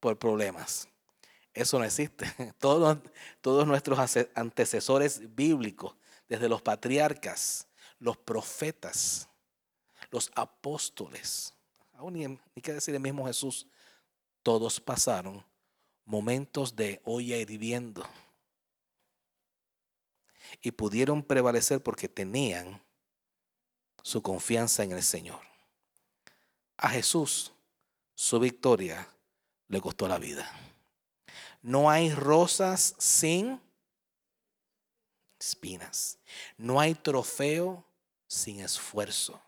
por 0.00 0.18
problemas. 0.18 0.88
Eso 1.52 1.78
no 1.78 1.84
existe. 1.84 2.26
Todos, 2.58 2.98
todos 3.40 3.66
nuestros 3.66 3.98
antecesores 4.34 5.34
bíblicos, 5.34 5.94
desde 6.28 6.48
los 6.48 6.62
patriarcas, 6.62 7.66
los 7.98 8.16
profetas, 8.16 9.28
los 10.10 10.30
apóstoles, 10.34 11.52
aún 11.94 12.14
ni, 12.14 12.26
ni 12.26 12.62
que 12.62 12.72
decir 12.72 12.94
el 12.94 13.00
mismo 13.00 13.26
Jesús, 13.26 13.66
todos 14.42 14.80
pasaron 14.80 15.44
momentos 16.04 16.76
de 16.76 17.00
olla 17.04 17.36
hirviendo 17.36 18.06
y 20.62 20.70
pudieron 20.70 21.22
prevalecer 21.22 21.82
porque 21.82 22.08
tenían 22.08 22.80
su 24.02 24.22
confianza 24.22 24.84
en 24.84 24.92
el 24.92 25.02
Señor. 25.02 25.40
A 26.76 26.88
Jesús 26.90 27.52
su 28.18 28.40
victoria 28.40 29.08
le 29.68 29.80
costó 29.80 30.08
la 30.08 30.18
vida. 30.18 30.50
No 31.62 31.88
hay 31.88 32.12
rosas 32.12 32.96
sin 32.98 33.60
espinas. 35.38 36.18
No 36.56 36.80
hay 36.80 36.96
trofeo 36.96 37.86
sin 38.26 38.58
esfuerzo. 38.58 39.40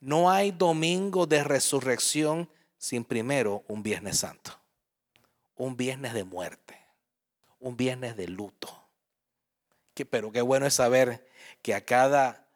No 0.00 0.30
hay 0.30 0.50
domingo 0.50 1.26
de 1.26 1.44
resurrección 1.44 2.48
sin 2.78 3.04
primero 3.04 3.64
un 3.68 3.82
Viernes 3.82 4.20
Santo. 4.20 4.58
Un 5.54 5.76
viernes 5.76 6.14
de 6.14 6.24
muerte. 6.24 6.78
Un 7.58 7.76
viernes 7.76 8.16
de 8.16 8.28
luto 8.28 8.84
pero 10.04 10.32
qué 10.32 10.42
bueno 10.42 10.66
es 10.66 10.74
saber 10.74 11.24
que 11.62 11.72
a 11.74 11.84
cada, 11.84 12.48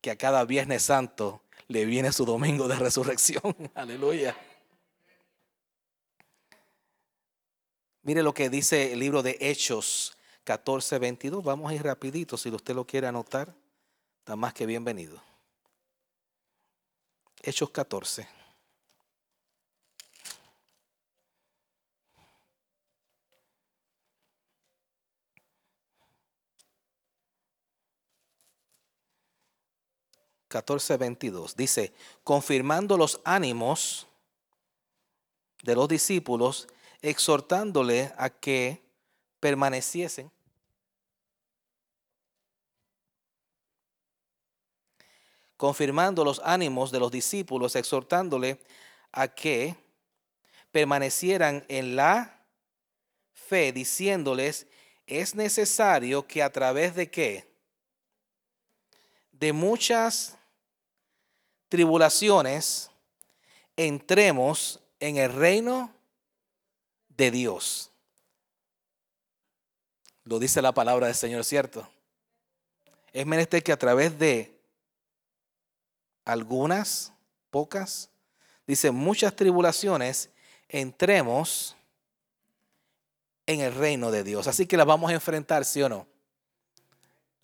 que 0.00 0.10
a 0.10 0.16
cada 0.16 0.46
Viernes 0.46 0.84
Santo 0.84 1.42
le 1.68 1.84
viene 1.84 2.10
su 2.12 2.24
domingo 2.24 2.66
de 2.66 2.76
resurrección. 2.76 3.54
Aleluya. 3.74 4.34
Mire 8.02 8.22
lo 8.22 8.32
que 8.32 8.48
dice 8.48 8.92
el 8.92 8.98
libro 8.98 9.22
de 9.22 9.36
Hechos 9.40 10.16
14, 10.44 10.98
22. 10.98 11.44
Vamos 11.44 11.70
a 11.70 11.74
ir 11.74 11.82
rapidito, 11.82 12.36
si 12.36 12.48
usted 12.48 12.74
lo 12.74 12.86
quiere 12.86 13.06
anotar, 13.06 13.54
está 14.18 14.36
más 14.36 14.54
que 14.54 14.66
bienvenido. 14.66 15.22
Hechos 17.42 17.70
14. 17.70 18.40
14, 30.50 30.96
22. 30.96 31.54
Dice, 31.54 31.94
confirmando 32.24 32.96
los 32.96 33.20
ánimos 33.24 34.08
de 35.62 35.76
los 35.76 35.88
discípulos, 35.88 36.66
exhortándole 37.02 38.12
a 38.16 38.30
que 38.30 38.82
permaneciesen. 39.40 40.30
Confirmando 45.56 46.24
los 46.24 46.40
ánimos 46.44 46.90
de 46.90 47.00
los 47.00 47.10
discípulos, 47.10 47.76
exhortándole 47.76 48.58
a 49.12 49.28
que 49.28 49.76
permanecieran 50.72 51.64
en 51.68 51.96
la 51.96 52.44
fe, 53.32 53.72
diciéndoles, 53.72 54.66
es 55.06 55.34
necesario 55.34 56.26
que 56.26 56.42
a 56.42 56.50
través 56.50 56.94
de 56.94 57.10
qué? 57.10 57.50
De 59.32 59.52
muchas 59.52 60.38
tribulaciones, 61.68 62.90
entremos 63.76 64.80
en 64.98 65.16
el 65.16 65.32
reino 65.32 65.94
de 67.20 67.30
Dios. 67.30 67.90
Lo 70.24 70.38
dice 70.38 70.62
la 70.62 70.72
palabra 70.72 71.06
del 71.06 71.14
Señor, 71.14 71.44
¿cierto? 71.44 71.88
Es 73.12 73.26
menester 73.26 73.62
que 73.62 73.72
a 73.72 73.78
través 73.78 74.18
de 74.18 74.58
algunas, 76.24 77.12
pocas, 77.50 78.08
dice 78.66 78.90
muchas 78.90 79.34
tribulaciones, 79.36 80.30
entremos 80.68 81.76
en 83.46 83.60
el 83.60 83.74
reino 83.74 84.10
de 84.10 84.24
Dios. 84.24 84.46
Así 84.46 84.66
que 84.66 84.76
las 84.76 84.86
vamos 84.86 85.10
a 85.10 85.14
enfrentar, 85.14 85.64
¿sí 85.64 85.82
o 85.82 85.88
no? 85.88 86.06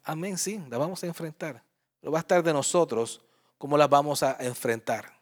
Amén, 0.05 0.39
sí, 0.39 0.59
las 0.69 0.79
vamos 0.79 1.03
a 1.03 1.07
enfrentar. 1.07 1.63
Pero 2.01 2.13
va 2.13 2.19
a 2.19 2.21
estar 2.21 2.43
de 2.43 2.53
nosotros 2.53 3.21
¿Cómo 3.59 3.79
las 3.79 3.89
vamos 3.89 4.23
a 4.23 4.37
enfrentar? 4.41 5.19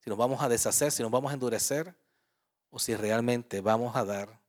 Si 0.00 0.10
nos 0.10 0.18
vamos 0.18 0.42
a 0.42 0.48
deshacer, 0.48 0.92
si 0.92 1.02
nos 1.02 1.10
vamos 1.10 1.30
a 1.30 1.34
endurecer 1.34 1.94
o 2.70 2.78
si 2.78 2.94
realmente 2.94 3.60
vamos 3.60 3.96
a 3.96 4.04
dar 4.04 4.40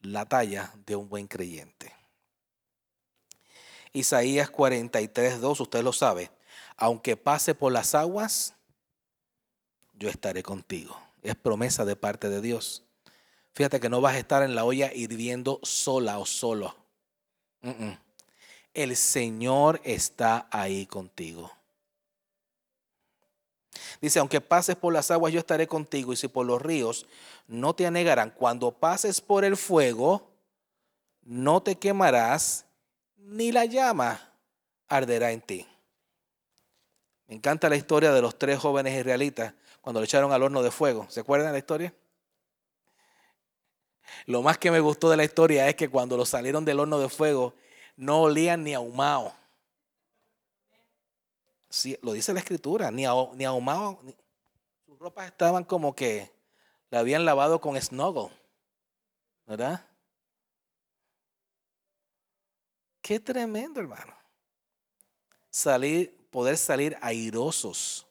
la 0.00 0.26
talla 0.26 0.72
de 0.86 0.96
un 0.96 1.08
buen 1.08 1.26
creyente. 1.26 1.92
Isaías 3.92 4.50
43, 4.50 5.40
2, 5.40 5.60
usted 5.60 5.82
lo 5.82 5.92
sabe. 5.92 6.30
Aunque 6.76 7.16
pase 7.16 7.54
por 7.54 7.72
las 7.72 7.94
aguas, 7.94 8.54
yo 9.94 10.08
estaré 10.08 10.42
contigo. 10.42 10.98
Es 11.22 11.36
promesa 11.36 11.84
de 11.84 11.96
parte 11.96 12.28
de 12.28 12.40
Dios. 12.40 12.82
Fíjate 13.54 13.78
que 13.78 13.88
no 13.88 14.00
vas 14.00 14.14
a 14.14 14.18
estar 14.18 14.42
en 14.42 14.56
la 14.56 14.64
olla 14.64 14.92
hirviendo 14.92 15.60
sola 15.62 16.18
o 16.18 16.26
solo. 16.26 16.74
El 18.74 18.96
Señor 18.96 19.80
está 19.84 20.48
ahí 20.50 20.86
contigo. 20.86 21.52
Dice, 24.00 24.18
aunque 24.18 24.40
pases 24.40 24.76
por 24.76 24.92
las 24.92 25.10
aguas, 25.10 25.32
yo 25.32 25.40
estaré 25.40 25.66
contigo, 25.66 26.12
y 26.12 26.16
si 26.16 26.28
por 26.28 26.46
los 26.46 26.60
ríos, 26.60 27.06
no 27.46 27.74
te 27.74 27.86
anegarán. 27.86 28.30
Cuando 28.30 28.70
pases 28.70 29.20
por 29.20 29.44
el 29.44 29.56
fuego, 29.56 30.30
no 31.22 31.62
te 31.62 31.76
quemarás, 31.76 32.64
ni 33.16 33.52
la 33.52 33.64
llama 33.64 34.32
arderá 34.88 35.32
en 35.32 35.40
ti. 35.40 35.66
Me 37.26 37.36
encanta 37.36 37.68
la 37.68 37.76
historia 37.76 38.12
de 38.12 38.20
los 38.20 38.38
tres 38.38 38.58
jóvenes 38.58 38.98
israelitas 38.98 39.54
cuando 39.80 40.00
le 40.00 40.04
echaron 40.04 40.32
al 40.32 40.42
horno 40.42 40.62
de 40.62 40.70
fuego. 40.70 41.06
¿Se 41.08 41.20
acuerdan 41.20 41.52
la 41.52 41.58
historia? 41.58 41.94
Lo 44.26 44.42
más 44.42 44.58
que 44.58 44.70
me 44.70 44.80
gustó 44.80 45.10
de 45.10 45.16
la 45.16 45.24
historia 45.24 45.68
es 45.68 45.74
que 45.74 45.88
cuando 45.88 46.16
los 46.16 46.28
salieron 46.28 46.64
del 46.64 46.80
horno 46.80 46.98
de 46.98 47.08
fuego, 47.08 47.54
no 47.96 48.22
olían 48.22 48.62
ni 48.64 48.74
ahumado 48.74 49.32
lo 52.02 52.12
dice 52.12 52.32
la 52.32 52.40
escritura, 52.40 52.90
ni, 52.90 53.04
ni 53.34 53.44
ahumado, 53.44 54.00
sus 54.86 54.98
ropas 54.98 55.26
estaban 55.26 55.64
como 55.64 55.94
que 55.94 56.30
la 56.90 57.00
habían 57.00 57.24
lavado 57.24 57.60
con 57.60 57.80
snuggle, 57.80 58.30
¿verdad? 59.46 59.84
Qué 63.00 63.20
tremendo, 63.20 63.80
hermano. 63.80 64.14
Salir, 65.50 66.28
poder 66.30 66.56
salir 66.56 66.96
airosos, 67.00 68.06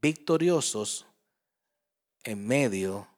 victoriosos 0.00 1.06
en 2.24 2.46
medio 2.46 3.08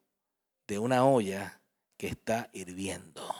de 0.66 0.78
una 0.78 1.04
olla 1.04 1.60
que 1.96 2.06
está 2.06 2.48
hirviendo. 2.52 3.34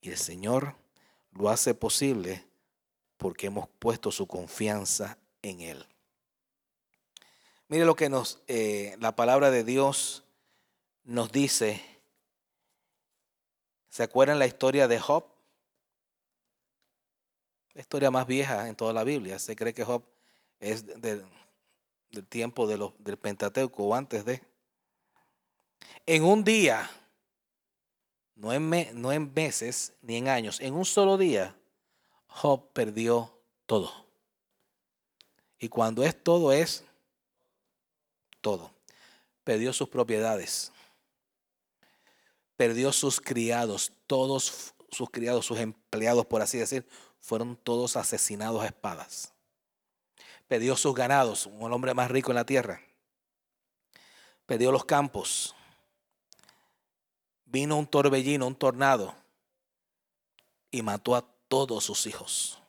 Y 0.00 0.10
el 0.10 0.18
Señor 0.18 0.76
lo 1.32 1.48
hace 1.48 1.74
posible 1.74 2.47
porque 3.18 3.48
hemos 3.48 3.68
puesto 3.78 4.10
su 4.10 4.26
confianza 4.26 5.18
en 5.42 5.60
Él. 5.60 5.86
Mire 7.66 7.84
lo 7.84 7.96
que 7.96 8.08
nos, 8.08 8.40
eh, 8.46 8.96
la 9.00 9.14
palabra 9.14 9.50
de 9.50 9.64
Dios 9.64 10.24
nos 11.04 11.30
dice. 11.30 11.82
¿Se 13.90 14.02
acuerdan 14.02 14.38
la 14.38 14.46
historia 14.46 14.88
de 14.88 14.98
Job? 14.98 15.26
La 17.74 17.82
historia 17.82 18.10
más 18.10 18.26
vieja 18.26 18.68
en 18.68 18.76
toda 18.76 18.92
la 18.92 19.04
Biblia. 19.04 19.38
Se 19.38 19.54
cree 19.54 19.74
que 19.74 19.84
Job 19.84 20.02
es 20.60 20.86
del 20.86 21.24
tiempo 22.28 22.66
de 22.66 22.90
del 22.98 23.16
Pentateuco 23.18 23.84
o 23.84 23.94
antes 23.94 24.24
de. 24.24 24.42
En 26.06 26.24
un 26.24 26.44
día, 26.44 26.90
no 28.34 28.52
en, 28.52 29.00
no 29.00 29.12
en 29.12 29.32
meses 29.34 29.92
ni 30.00 30.16
en 30.16 30.28
años, 30.28 30.60
en 30.60 30.74
un 30.74 30.84
solo 30.84 31.18
día, 31.18 31.54
Job 32.28 32.72
perdió 32.72 33.32
todo. 33.66 33.92
Y 35.58 35.68
cuando 35.68 36.04
es 36.04 36.22
todo 36.22 36.52
es 36.52 36.84
todo. 38.40 38.70
Perdió 39.44 39.72
sus 39.72 39.88
propiedades. 39.88 40.72
Perdió 42.56 42.92
sus 42.92 43.20
criados. 43.20 43.92
Todos 44.06 44.74
sus 44.90 45.10
criados, 45.10 45.46
sus 45.46 45.58
empleados, 45.58 46.26
por 46.26 46.42
así 46.42 46.58
decir, 46.58 46.86
fueron 47.20 47.56
todos 47.56 47.96
asesinados 47.96 48.62
a 48.62 48.66
espadas. 48.66 49.32
Perdió 50.46 50.76
sus 50.76 50.94
ganados, 50.94 51.46
un 51.46 51.72
hombre 51.72 51.92
más 51.92 52.10
rico 52.10 52.30
en 52.30 52.36
la 52.36 52.46
tierra. 52.46 52.80
Perdió 54.46 54.72
los 54.72 54.84
campos. 54.84 55.54
Vino 57.44 57.76
un 57.76 57.86
torbellino, 57.86 58.46
un 58.46 58.54
tornado, 58.54 59.14
y 60.70 60.82
mató 60.82 61.16
a 61.16 61.37
todos 61.48 61.84
sus 61.84 62.06
hijos. 62.06 62.62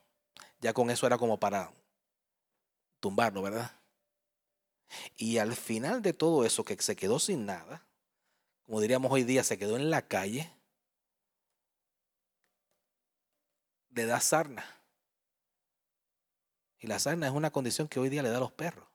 ya 0.62 0.74
con 0.74 0.90
eso 0.90 1.08
era 1.08 1.18
como 1.18 1.40
para 1.40 1.72
tumbarlo, 3.00 3.42
¿verdad? 3.42 3.72
Y 5.16 5.38
al 5.38 5.56
final 5.56 6.02
de 6.02 6.14
todo 6.14 6.46
eso, 6.46 6.64
que 6.64 6.76
se 6.82 6.96
quedó 6.96 7.20
sin 7.20 7.46
nada, 7.46 7.86
como 8.66 8.82
diríamos 8.82 9.12
hoy 9.12 9.24
día, 9.24 9.44
se 9.44 9.58
quedó 9.58 9.78
en 9.78 9.90
la 9.90 10.08
calle, 10.08 10.52
le 13.92 14.06
da 14.06 14.20
sarna. 14.20 14.66
Y 16.80 16.88
la 16.88 17.00
sarna 17.00 17.28
es 17.28 17.34
una 17.34 17.52
condición 17.52 17.88
que 17.88 18.00
hoy 18.00 18.10
día 18.10 18.24
le 18.24 18.30
da 18.30 18.38
a 18.38 18.42
los 18.42 18.52
perros. 18.52 18.88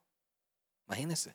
Imagínense. 0.87 1.35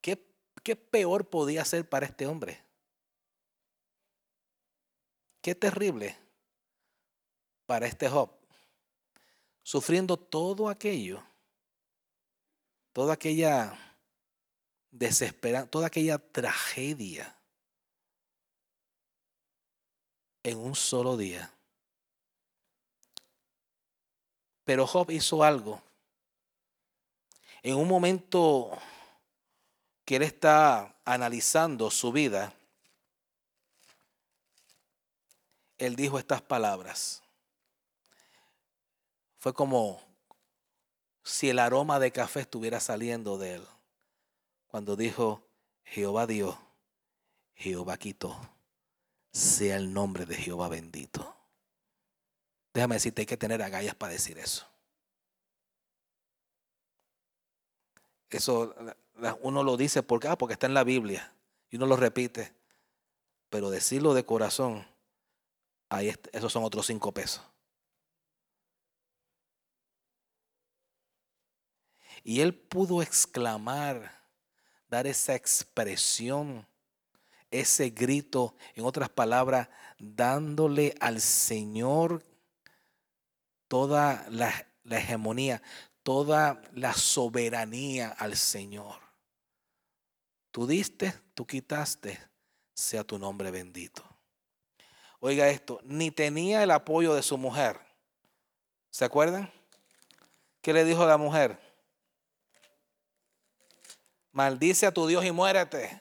¿Qué, 0.00 0.22
¿Qué 0.62 0.76
peor 0.76 1.28
podía 1.28 1.64
ser 1.64 1.88
para 1.88 2.06
este 2.06 2.26
hombre? 2.26 2.67
Qué 5.48 5.54
terrible 5.54 6.14
para 7.64 7.86
este 7.86 8.06
Job. 8.06 8.28
Sufriendo 9.62 10.18
todo 10.18 10.68
aquello, 10.68 11.24
toda 12.92 13.14
aquella 13.14 13.96
desesperanza, 14.90 15.70
toda 15.70 15.86
aquella 15.86 16.18
tragedia 16.18 17.34
en 20.42 20.58
un 20.58 20.74
solo 20.74 21.16
día. 21.16 21.50
Pero 24.64 24.86
Job 24.86 25.10
hizo 25.12 25.42
algo. 25.42 25.80
En 27.62 27.74
un 27.76 27.88
momento 27.88 28.78
que 30.04 30.16
él 30.16 30.24
está 30.24 30.94
analizando 31.06 31.90
su 31.90 32.12
vida, 32.12 32.52
él 35.78 35.96
dijo 35.96 36.18
estas 36.18 36.42
palabras. 36.42 37.22
Fue 39.38 39.54
como 39.54 40.00
si 41.22 41.48
el 41.48 41.58
aroma 41.58 42.00
de 42.00 42.10
café 42.10 42.40
estuviera 42.40 42.80
saliendo 42.80 43.38
de 43.38 43.54
él. 43.54 43.66
Cuando 44.66 44.96
dijo, 44.96 45.42
Jehová 45.84 46.26
dio, 46.26 46.58
Jehová 47.54 47.96
quitó, 47.96 48.36
sea 49.32 49.76
el 49.76 49.92
nombre 49.92 50.26
de 50.26 50.34
Jehová 50.34 50.68
bendito. 50.68 51.34
Déjame 52.74 52.96
decirte, 52.96 53.22
hay 53.22 53.26
que 53.26 53.36
tener 53.36 53.62
agallas 53.62 53.94
para 53.94 54.12
decir 54.12 54.38
eso. 54.38 54.66
Eso 58.30 58.74
uno 59.40 59.62
lo 59.62 59.76
dice 59.76 60.02
porque, 60.02 60.28
ah, 60.28 60.36
porque 60.36 60.52
está 60.52 60.66
en 60.66 60.74
la 60.74 60.84
Biblia 60.84 61.32
y 61.70 61.76
uno 61.76 61.86
lo 61.86 61.96
repite. 61.96 62.52
Pero 63.48 63.70
decirlo 63.70 64.12
de 64.12 64.26
corazón 64.26 64.86
Ahí 65.88 66.12
esos 66.32 66.52
son 66.52 66.64
otros 66.64 66.86
cinco 66.86 67.12
pesos. 67.12 67.42
Y 72.22 72.40
él 72.40 72.54
pudo 72.54 73.00
exclamar, 73.00 74.20
dar 74.88 75.06
esa 75.06 75.34
expresión, 75.34 76.66
ese 77.50 77.90
grito, 77.90 78.54
en 78.74 78.84
otras 78.84 79.08
palabras, 79.08 79.68
dándole 79.98 80.94
al 81.00 81.20
Señor 81.20 82.24
toda 83.68 84.26
la, 84.30 84.66
la 84.84 84.98
hegemonía, 84.98 85.62
toda 86.02 86.60
la 86.72 86.92
soberanía 86.92 88.10
al 88.10 88.36
Señor. 88.36 89.00
Tú 90.50 90.66
diste, 90.66 91.14
tú 91.34 91.46
quitaste, 91.46 92.18
sea 92.74 93.04
tu 93.04 93.18
nombre 93.18 93.50
bendito. 93.50 94.17
Oiga 95.20 95.48
esto, 95.48 95.80
ni 95.82 96.10
tenía 96.10 96.62
el 96.62 96.70
apoyo 96.70 97.14
de 97.14 97.22
su 97.22 97.36
mujer. 97.38 97.80
¿Se 98.90 99.04
acuerdan? 99.04 99.52
¿Qué 100.62 100.72
le 100.72 100.84
dijo 100.84 101.06
la 101.06 101.16
mujer? 101.16 101.58
Maldice 104.30 104.86
a 104.86 104.92
tu 104.92 105.06
Dios 105.06 105.24
y 105.24 105.32
muérete. 105.32 106.00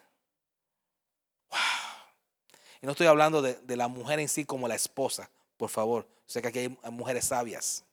Y 2.81 2.85
no 2.85 2.91
estoy 2.91 3.07
hablando 3.07 3.41
de, 3.41 3.55
de, 3.55 3.75
la 3.75 3.87
mujer 3.87 4.19
en 4.19 4.29
sí 4.29 4.45
como 4.45 4.67
la 4.67 4.75
esposa, 4.75 5.31
por 5.57 5.69
favor. 5.69 6.07
Sé 6.27 6.41
que 6.43 6.47
aquí 6.49 6.59
hay 6.59 6.91
mujeres 6.91 7.25
sabias. 7.25 7.83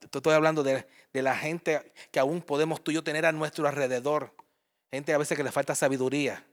Estoy 0.00 0.32
hablando 0.34 0.64
de, 0.64 0.88
de 1.12 1.22
la 1.22 1.36
gente 1.36 1.92
que 2.10 2.18
aún 2.18 2.42
podemos 2.42 2.82
tú 2.82 2.90
y 2.90 2.94
yo 2.94 3.04
tener 3.04 3.24
a 3.24 3.30
nuestro 3.30 3.68
alrededor. 3.68 4.34
Gente 4.90 5.14
a 5.14 5.18
veces 5.18 5.36
que 5.36 5.44
le 5.44 5.52
falta 5.52 5.76
sabiduría 5.76 6.44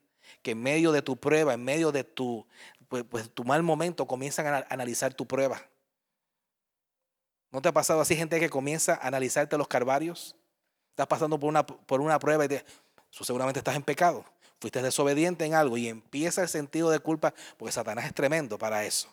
que 0.41 0.51
en 0.51 0.61
medio 0.61 0.91
de 0.91 1.01
tu 1.01 1.17
prueba, 1.17 1.53
en 1.53 1.63
medio 1.63 1.91
de 1.91 2.03
tu, 2.03 2.45
pues, 2.87 3.03
pues, 3.09 3.29
tu 3.29 3.43
mal 3.43 3.63
momento, 3.63 4.07
comienzan 4.07 4.47
a 4.47 4.65
analizar 4.69 5.13
tu 5.13 5.27
prueba. 5.27 5.61
¿No 7.51 7.61
te 7.61 7.69
ha 7.69 7.71
pasado 7.71 8.01
así 8.01 8.15
gente 8.15 8.39
que 8.39 8.49
comienza 8.49 8.95
a 8.95 9.07
analizarte 9.07 9.57
los 9.57 9.67
carvarios? 9.67 10.35
Estás 10.91 11.07
pasando 11.07 11.39
por 11.39 11.49
una, 11.49 11.65
por 11.65 12.01
una 12.01 12.19
prueba 12.19 12.45
y 12.45 12.47
te, 12.47 12.65
seguramente 13.09 13.59
estás 13.59 13.75
en 13.75 13.83
pecado. 13.83 14.25
Fuiste 14.59 14.81
desobediente 14.81 15.45
en 15.45 15.53
algo 15.53 15.77
y 15.77 15.87
empieza 15.87 16.41
el 16.41 16.49
sentido 16.49 16.89
de 16.89 16.99
culpa 16.99 17.33
porque 17.57 17.71
Satanás 17.71 18.05
es 18.05 18.13
tremendo 18.13 18.57
para 18.57 18.85
eso. 18.85 19.09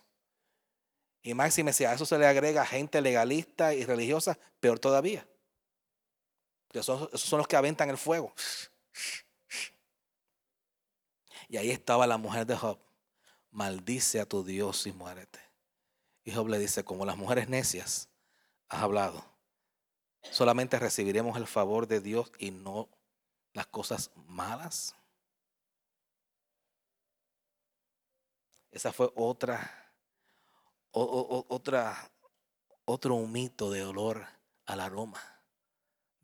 Y 1.22 1.34
máxime 1.34 1.72
si 1.72 1.84
a 1.84 1.92
eso 1.92 2.04
se 2.04 2.18
le 2.18 2.26
agrega 2.26 2.66
gente 2.66 3.00
legalista 3.00 3.74
y 3.74 3.84
religiosa, 3.84 4.38
peor 4.60 4.78
todavía. 4.78 5.26
Esos, 6.72 7.08
esos 7.12 7.28
son 7.28 7.38
los 7.38 7.48
que 7.48 7.56
aventan 7.56 7.88
el 7.90 7.96
fuego. 7.96 8.34
Y 11.48 11.56
ahí 11.56 11.70
estaba 11.70 12.06
la 12.06 12.18
mujer 12.18 12.46
de 12.46 12.56
Job. 12.56 12.78
Maldice 13.50 14.20
a 14.20 14.26
tu 14.26 14.44
Dios 14.44 14.86
y 14.86 14.92
muérete. 14.92 15.40
Y 16.24 16.32
Job 16.32 16.48
le 16.48 16.58
dice, 16.58 16.84
como 16.84 17.06
las 17.06 17.16
mujeres 17.16 17.48
necias 17.48 18.08
has 18.68 18.82
hablado, 18.82 19.24
solamente 20.30 20.78
recibiremos 20.78 21.36
el 21.36 21.46
favor 21.46 21.86
de 21.86 22.00
Dios 22.00 22.32
y 22.38 22.50
no 22.50 22.88
las 23.52 23.66
cosas 23.66 24.10
malas. 24.26 24.94
Esa 28.70 28.92
fue 28.92 29.10
otra, 29.14 29.92
otra, 30.90 32.10
otro 32.84 33.14
humito 33.14 33.70
de 33.70 33.84
olor 33.84 34.26
al 34.66 34.80
aroma 34.80 35.22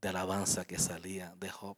de 0.03 0.09
alabanza 0.09 0.65
que 0.65 0.79
salía 0.79 1.35
de 1.37 1.49
Job. 1.49 1.77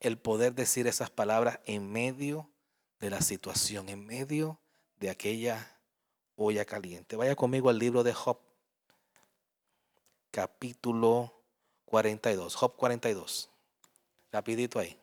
El 0.00 0.18
poder 0.18 0.54
decir 0.54 0.86
esas 0.86 1.10
palabras 1.10 1.60
en 1.64 1.90
medio 1.90 2.50
de 3.00 3.10
la 3.10 3.20
situación, 3.20 3.88
en 3.88 4.04
medio 4.06 4.60
de 4.98 5.10
aquella 5.10 5.80
olla 6.36 6.64
caliente. 6.64 7.16
Vaya 7.16 7.34
conmigo 7.34 7.70
al 7.70 7.78
libro 7.78 8.02
de 8.02 8.12
Job, 8.12 8.38
capítulo 10.30 11.42
42. 11.84 12.54
Job 12.54 12.76
42. 12.76 13.50
Rapidito 14.30 14.78
ahí. 14.78 14.98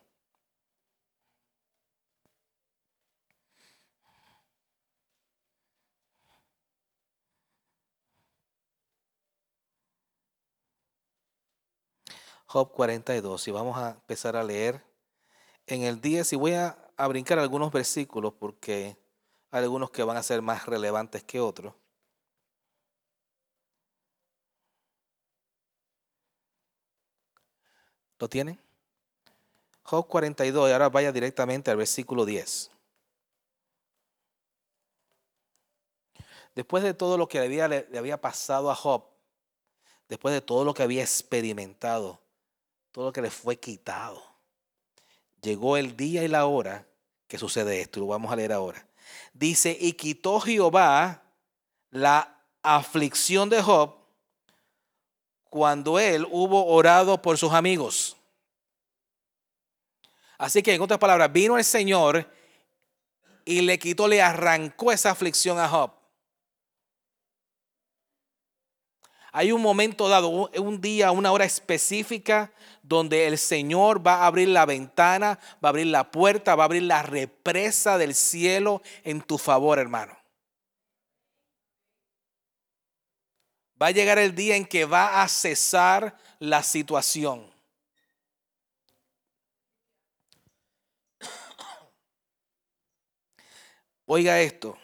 Job 12.46 12.72
42 12.72 13.48
y 13.48 13.50
vamos 13.50 13.76
a 13.76 13.90
empezar 13.90 14.36
a 14.36 14.44
leer 14.44 14.82
en 15.66 15.82
el 15.82 16.00
10 16.00 16.32
y 16.32 16.36
voy 16.36 16.52
a, 16.54 16.78
brincar 17.08 17.38
algunos 17.38 17.72
versículos 17.72 18.32
porque 18.38 18.96
hay 19.50 19.64
algunos 19.64 19.90
que 19.90 20.02
van 20.02 20.16
a 20.16 20.22
ser 20.22 20.40
más 20.42 20.64
relevantes 20.66 21.24
que 21.24 21.40
otros. 21.40 21.74
¿Lo 28.18 28.28
tienen? 28.28 28.58
Job 29.82 30.06
42 30.06 30.70
y 30.70 30.72
ahora 30.72 30.88
vaya 30.88 31.12
directamente 31.12 31.70
al 31.70 31.76
versículo 31.76 32.24
10. 32.24 32.70
Después 36.54 36.82
de 36.82 36.94
todo 36.94 37.18
lo 37.18 37.28
que 37.28 37.38
había, 37.40 37.68
le 37.68 37.98
había 37.98 38.18
pasado 38.18 38.70
a 38.70 38.74
Job, 38.74 39.04
después 40.08 40.32
de 40.32 40.40
todo 40.40 40.64
lo 40.64 40.72
que 40.72 40.82
había 40.82 41.02
experimentado, 41.02 42.18
todo 42.96 43.04
lo 43.04 43.12
que 43.12 43.20
le 43.20 43.30
fue 43.30 43.60
quitado. 43.60 44.24
Llegó 45.42 45.76
el 45.76 45.98
día 45.98 46.24
y 46.24 46.28
la 46.28 46.46
hora 46.46 46.86
que 47.28 47.36
sucede 47.36 47.82
esto, 47.82 48.00
lo 48.00 48.06
vamos 48.06 48.32
a 48.32 48.36
leer 48.36 48.54
ahora. 48.54 48.88
Dice, 49.34 49.76
y 49.78 49.92
quitó 49.92 50.40
Jehová 50.40 51.22
la 51.90 52.40
aflicción 52.62 53.50
de 53.50 53.60
Job 53.60 53.96
cuando 55.50 55.98
él 55.98 56.26
hubo 56.30 56.64
orado 56.68 57.20
por 57.20 57.36
sus 57.36 57.52
amigos. 57.52 58.16
Así 60.38 60.62
que 60.62 60.72
en 60.72 60.80
otras 60.80 60.98
palabras, 60.98 61.30
vino 61.30 61.58
el 61.58 61.64
Señor 61.64 62.26
y 63.44 63.60
le 63.60 63.78
quitó, 63.78 64.08
le 64.08 64.22
arrancó 64.22 64.90
esa 64.90 65.10
aflicción 65.10 65.58
a 65.58 65.68
Job. 65.68 65.95
Hay 69.38 69.52
un 69.52 69.60
momento 69.60 70.08
dado, 70.08 70.30
un 70.30 70.80
día, 70.80 71.10
una 71.10 71.30
hora 71.30 71.44
específica 71.44 72.54
donde 72.82 73.26
el 73.26 73.36
Señor 73.36 74.04
va 74.04 74.22
a 74.22 74.28
abrir 74.28 74.48
la 74.48 74.64
ventana, 74.64 75.38
va 75.62 75.68
a 75.68 75.72
abrir 75.72 75.88
la 75.88 76.10
puerta, 76.10 76.54
va 76.54 76.64
a 76.64 76.64
abrir 76.64 76.84
la 76.84 77.02
represa 77.02 77.98
del 77.98 78.14
cielo 78.14 78.80
en 79.04 79.20
tu 79.20 79.36
favor, 79.36 79.78
hermano. 79.78 80.16
Va 83.80 83.88
a 83.88 83.90
llegar 83.90 84.18
el 84.18 84.34
día 84.34 84.56
en 84.56 84.64
que 84.64 84.86
va 84.86 85.20
a 85.22 85.28
cesar 85.28 86.16
la 86.38 86.62
situación. 86.62 87.52
Oiga 94.06 94.40
esto. 94.40 94.78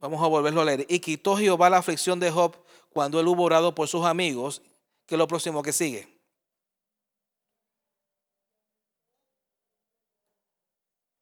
Vamos 0.00 0.22
a 0.22 0.26
volverlo 0.26 0.62
a 0.62 0.64
leer. 0.64 0.86
Y 0.88 1.00
quitó 1.00 1.36
Jehová 1.36 1.68
la 1.68 1.76
aflicción 1.76 2.18
de 2.18 2.30
Job 2.30 2.56
cuando 2.92 3.18
él 3.20 3.26
hubo 3.26 3.44
orado 3.44 3.74
por 3.74 3.88
sus 3.88 4.04
amigos, 4.04 4.62
que 5.06 5.14
es 5.14 5.18
lo 5.18 5.26
próximo 5.26 5.62
que 5.62 5.72
sigue. 5.72 6.08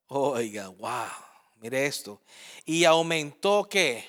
Oiga, 0.07 0.67
wow, 0.67 1.07
mire 1.61 1.85
esto. 1.85 2.21
Y 2.65 2.83
aumentó 2.83 3.67
que 3.69 4.05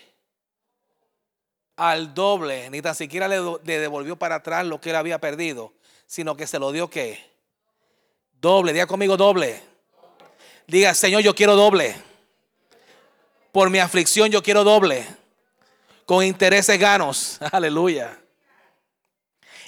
al 1.77 2.12
doble, 2.12 2.68
ni 2.70 2.83
tan 2.83 2.94
siquiera 2.94 3.29
le, 3.29 3.59
devolvió 3.79 4.16
para 4.16 4.37
atrás 4.37 4.66
lo 4.66 4.81
que 4.81 4.90
él 4.90 4.96
había 4.96 5.20
perdido, 5.20 5.72
sino 6.07 6.37
que 6.37 6.46
se 6.46 6.59
lo 6.59 6.72
dio 6.72 6.90
que 6.90 7.18
doble, 8.33 8.72
diga 8.72 8.87
conmigo 8.87 9.16
doble. 9.16 9.62
Diga, 10.66 10.94
Señor, 10.94 11.22
yo 11.22 11.35
quiero 11.35 11.55
doble. 11.55 11.94
Por 13.53 13.70
mi 13.70 13.79
aflicción 13.79 14.31
yo 14.31 14.42
quiero 14.42 14.64
doble 14.64 15.21
con 16.12 16.22
intereses 16.22 16.79
ganos. 16.79 17.38
Aleluya. 17.53 18.22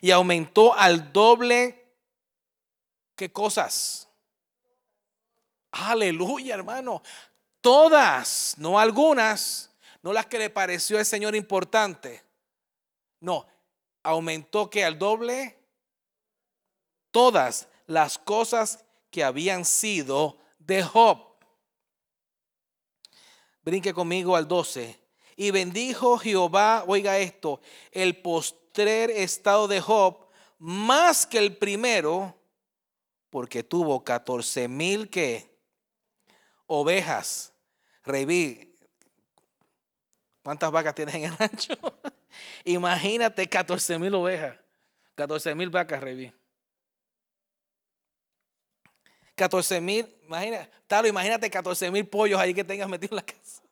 Y 0.02 0.10
aumentó 0.10 0.74
al 0.74 1.10
doble. 1.10 1.90
¿Qué 3.16 3.32
cosas? 3.32 4.06
Aleluya, 5.70 6.56
hermano. 6.56 7.00
Todas, 7.62 8.56
no 8.58 8.78
algunas, 8.78 9.70
no 10.02 10.12
las 10.12 10.26
que 10.26 10.38
le 10.38 10.50
pareció 10.50 10.98
el 10.98 11.06
Señor 11.06 11.34
importante. 11.34 12.22
No, 13.20 13.46
aumentó 14.02 14.68
que 14.68 14.84
al 14.84 14.98
doble 14.98 15.58
todas 17.10 17.68
las 17.86 18.18
cosas 18.18 18.84
que 19.10 19.24
habían 19.24 19.64
sido 19.64 20.36
de 20.58 20.82
Job. 20.82 21.26
Brinque 23.62 23.94
conmigo 23.94 24.36
al 24.36 24.46
12. 24.46 25.03
Y 25.36 25.50
bendijo 25.50 26.18
Jehová, 26.18 26.84
oiga 26.86 27.18
esto, 27.18 27.60
el 27.90 28.16
postrer 28.20 29.10
estado 29.10 29.68
de 29.68 29.80
Job 29.80 30.24
más 30.58 31.26
que 31.26 31.38
el 31.38 31.56
primero, 31.56 32.38
porque 33.30 33.62
tuvo 33.62 34.04
14 34.04 34.68
mil 34.68 35.10
que 35.10 35.58
ovejas. 36.66 37.52
Reví, 38.04 38.74
¿cuántas 40.42 40.70
vacas 40.70 40.94
tienes 40.94 41.14
en 41.16 41.24
el 41.24 41.36
rancho? 41.38 41.74
Imagínate 42.64 43.48
14 43.48 43.98
mil 43.98 44.14
ovejas, 44.14 44.56
14 45.16 45.54
mil 45.54 45.70
vacas, 45.70 46.00
Reví. 46.00 46.32
14 49.34 49.80
mil, 49.80 50.06
imagínate, 50.22 51.08
imagínate 51.08 51.50
14 51.50 51.90
mil 51.90 52.06
pollos 52.06 52.40
ahí 52.40 52.54
que 52.54 52.62
tengas 52.62 52.88
metido 52.88 53.12
en 53.12 53.16
la 53.16 53.22
casa. 53.22 53.63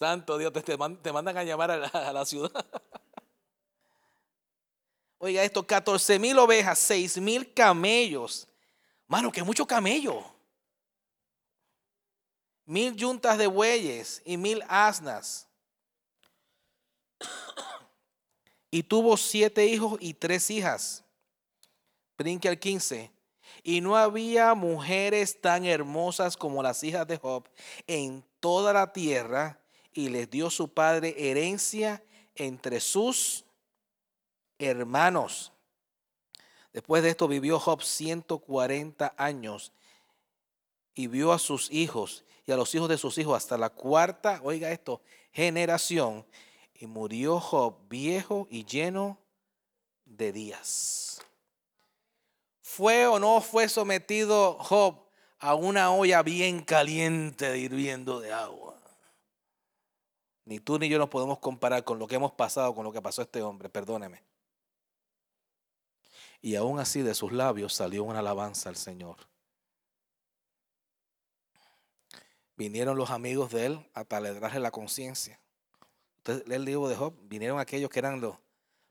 Santo 0.00 0.38
Dios, 0.38 0.50
te, 0.54 1.12
mandan 1.12 1.36
a 1.36 1.44
llamar 1.44 1.70
a 1.70 2.12
la, 2.14 2.24
ciudad. 2.24 2.50
Oiga, 5.18 5.44
esto, 5.44 5.66
14 5.66 6.18
mil 6.18 6.38
ovejas, 6.38 6.78
6 6.78 7.18
mil 7.18 7.52
camellos. 7.52 8.48
Mano, 9.06 9.30
que 9.30 9.42
mucho 9.42 9.66
camello. 9.66 10.24
Mil 12.64 12.96
yuntas 12.96 13.36
de 13.36 13.46
bueyes 13.46 14.22
y 14.24 14.38
mil 14.38 14.64
asnas. 14.68 15.46
Y 18.72 18.84
tuvo 18.84 19.16
siete 19.16 19.66
hijos 19.66 19.98
y 20.00 20.14
tres 20.14 20.48
hijas. 20.48 21.02
Brinque 22.16 22.48
al 22.48 22.56
15. 22.56 23.10
Y 23.64 23.80
no 23.80 23.96
había 23.96 24.54
mujeres 24.54 25.40
tan 25.40 25.66
hermosas 25.66 26.36
como 26.36 26.62
las 26.62 26.84
hijas 26.84 27.04
de 27.08 27.16
Job 27.16 27.48
en 27.88 28.24
toda 28.38 28.72
la 28.72 28.92
tierra 28.92 29.59
y 30.00 30.08
les 30.08 30.30
dio 30.30 30.50
su 30.50 30.72
padre 30.72 31.14
herencia 31.18 32.02
entre 32.34 32.80
sus 32.80 33.44
hermanos. 34.58 35.52
Después 36.72 37.02
de 37.02 37.10
esto 37.10 37.28
vivió 37.28 37.58
Job 37.58 37.82
140 37.82 39.14
años 39.16 39.72
y 40.94 41.06
vio 41.06 41.32
a 41.32 41.38
sus 41.38 41.70
hijos 41.70 42.24
y 42.46 42.52
a 42.52 42.56
los 42.56 42.74
hijos 42.74 42.88
de 42.88 42.98
sus 42.98 43.18
hijos 43.18 43.36
hasta 43.36 43.58
la 43.58 43.70
cuarta, 43.70 44.40
oiga 44.42 44.70
esto, 44.70 45.02
generación. 45.32 46.24
Y 46.74 46.86
murió 46.86 47.38
Job 47.40 47.76
viejo 47.90 48.48
y 48.50 48.64
lleno 48.64 49.18
de 50.06 50.32
días. 50.32 51.20
¿Fue 52.62 53.06
o 53.06 53.18
no 53.18 53.42
fue 53.42 53.68
sometido 53.68 54.54
Job 54.54 55.04
a 55.38 55.54
una 55.54 55.90
olla 55.90 56.22
bien 56.22 56.62
caliente 56.62 57.58
hirviendo 57.58 58.20
de 58.20 58.32
agua? 58.32 58.79
Ni 60.50 60.58
tú 60.58 60.80
ni 60.80 60.88
yo 60.88 60.98
nos 60.98 61.08
podemos 61.08 61.38
comparar 61.38 61.84
con 61.84 62.00
lo 62.00 62.08
que 62.08 62.16
hemos 62.16 62.32
pasado, 62.32 62.74
con 62.74 62.82
lo 62.82 62.90
que 62.90 63.00
pasó 63.00 63.22
este 63.22 63.40
hombre, 63.40 63.68
perdóneme. 63.68 64.20
Y 66.42 66.56
aún 66.56 66.80
así 66.80 67.02
de 67.02 67.14
sus 67.14 67.30
labios 67.30 67.72
salió 67.72 68.02
una 68.02 68.18
alabanza 68.18 68.68
al 68.68 68.74
Señor. 68.74 69.16
Vinieron 72.56 72.96
los 72.96 73.10
amigos 73.10 73.52
de 73.52 73.66
él 73.66 73.90
a 73.94 74.02
taledrarle 74.04 74.58
la 74.58 74.72
conciencia. 74.72 75.38
Usted 76.16 76.44
lee 76.48 76.56
el 76.56 76.64
libro 76.64 76.88
de 76.88 76.96
Job, 76.96 77.14
vinieron 77.28 77.60
aquellos 77.60 77.88
que 77.88 78.00
eran 78.00 78.20
los, 78.20 78.34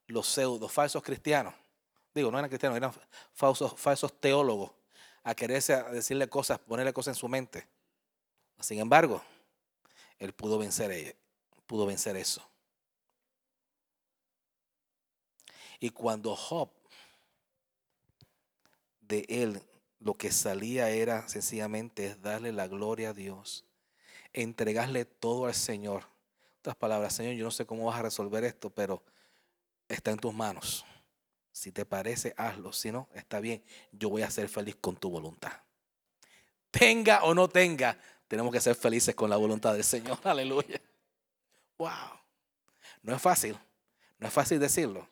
los 0.08 0.72
falsos 0.72 1.04
cristianos. 1.04 1.54
Digo, 2.16 2.32
no 2.32 2.40
eran 2.40 2.48
cristianos, 2.48 2.78
eran 2.78 2.94
falsos, 3.34 3.74
falsos 3.76 4.18
teólogos 4.22 4.72
a 5.24 5.36
quererse 5.36 5.74
a 5.74 5.84
decirle 5.90 6.30
cosas, 6.30 6.58
ponerle 6.58 6.94
cosas 6.94 7.18
en 7.18 7.20
su 7.20 7.28
mente. 7.28 7.68
Sin 8.62 8.80
embargo, 8.80 9.22
él 10.20 10.32
pudo 10.32 10.58
vencer 10.58 10.92
a 10.92 10.96
ellos 10.96 11.19
pudo 11.70 11.86
vencer 11.86 12.18
eso. 12.18 12.42
Y 15.80 15.92
cuando 15.92 16.36
Job, 16.36 16.72
de 19.02 19.24
él, 19.30 19.62
lo 20.00 20.16
que 20.16 20.32
salía 20.32 20.90
era 20.90 21.28
sencillamente 21.28 22.16
darle 22.16 22.52
la 22.54 22.68
gloria 22.68 23.10
a 23.10 23.14
Dios, 23.14 23.66
entregarle 24.34 25.06
todo 25.06 25.46
al 25.46 25.54
Señor. 25.54 26.06
Otras 26.58 26.76
palabras, 26.76 27.14
Señor, 27.14 27.36
yo 27.36 27.46
no 27.46 27.52
sé 27.52 27.68
cómo 27.68 27.86
vas 27.86 28.00
a 28.00 28.04
resolver 28.04 28.44
esto, 28.44 28.72
pero 28.72 29.04
está 29.88 30.10
en 30.10 30.18
tus 30.18 30.34
manos. 30.34 30.88
Si 31.52 31.72
te 31.72 31.86
parece, 31.86 32.34
hazlo. 32.36 32.74
Si 32.74 32.92
no, 32.92 33.10
está 33.14 33.40
bien. 33.40 33.64
Yo 33.92 34.10
voy 34.10 34.24
a 34.24 34.32
ser 34.32 34.50
feliz 34.50 34.76
con 34.76 34.96
tu 34.96 35.12
voluntad. 35.12 35.54
Tenga 36.72 37.24
o 37.26 37.36
no 37.36 37.48
tenga, 37.48 37.96
tenemos 38.28 38.52
que 38.52 38.60
ser 38.60 38.76
felices 38.76 39.14
con 39.14 39.30
la 39.30 39.38
voluntad 39.38 39.74
del 39.74 39.84
Señor. 39.84 40.18
Aleluya. 40.24 40.82
Wow. 41.80 42.20
No 43.02 43.16
es 43.16 43.22
fácil. 43.22 43.58
No 44.20 44.28
es 44.28 44.34
fácil 44.34 44.60
decirlo. 44.60 45.08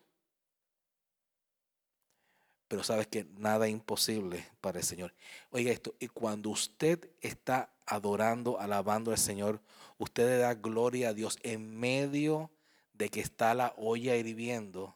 Pero 2.68 2.84
sabes 2.84 3.08
que 3.08 3.26
nada 3.38 3.66
es 3.66 3.72
imposible 3.72 4.46
para 4.60 4.80
el 4.80 4.86
Señor. 4.86 5.14
Oiga 5.52 5.72
esto, 5.72 5.96
y 6.00 6.10
cuando 6.10 6.50
usted 6.50 7.10
está 7.22 7.72
adorando, 7.86 8.60
alabando 8.60 9.12
al 9.12 9.18
Señor, 9.18 9.62
usted 9.98 10.28
le 10.28 10.38
da 10.38 10.54
gloria 10.54 11.10
a 11.10 11.14
Dios 11.14 11.40
en 11.44 11.80
medio 11.80 12.52
de 12.92 13.08
que 13.08 13.22
está 13.22 13.54
la 13.54 13.74
olla 13.78 14.18
hirviendo. 14.18 14.94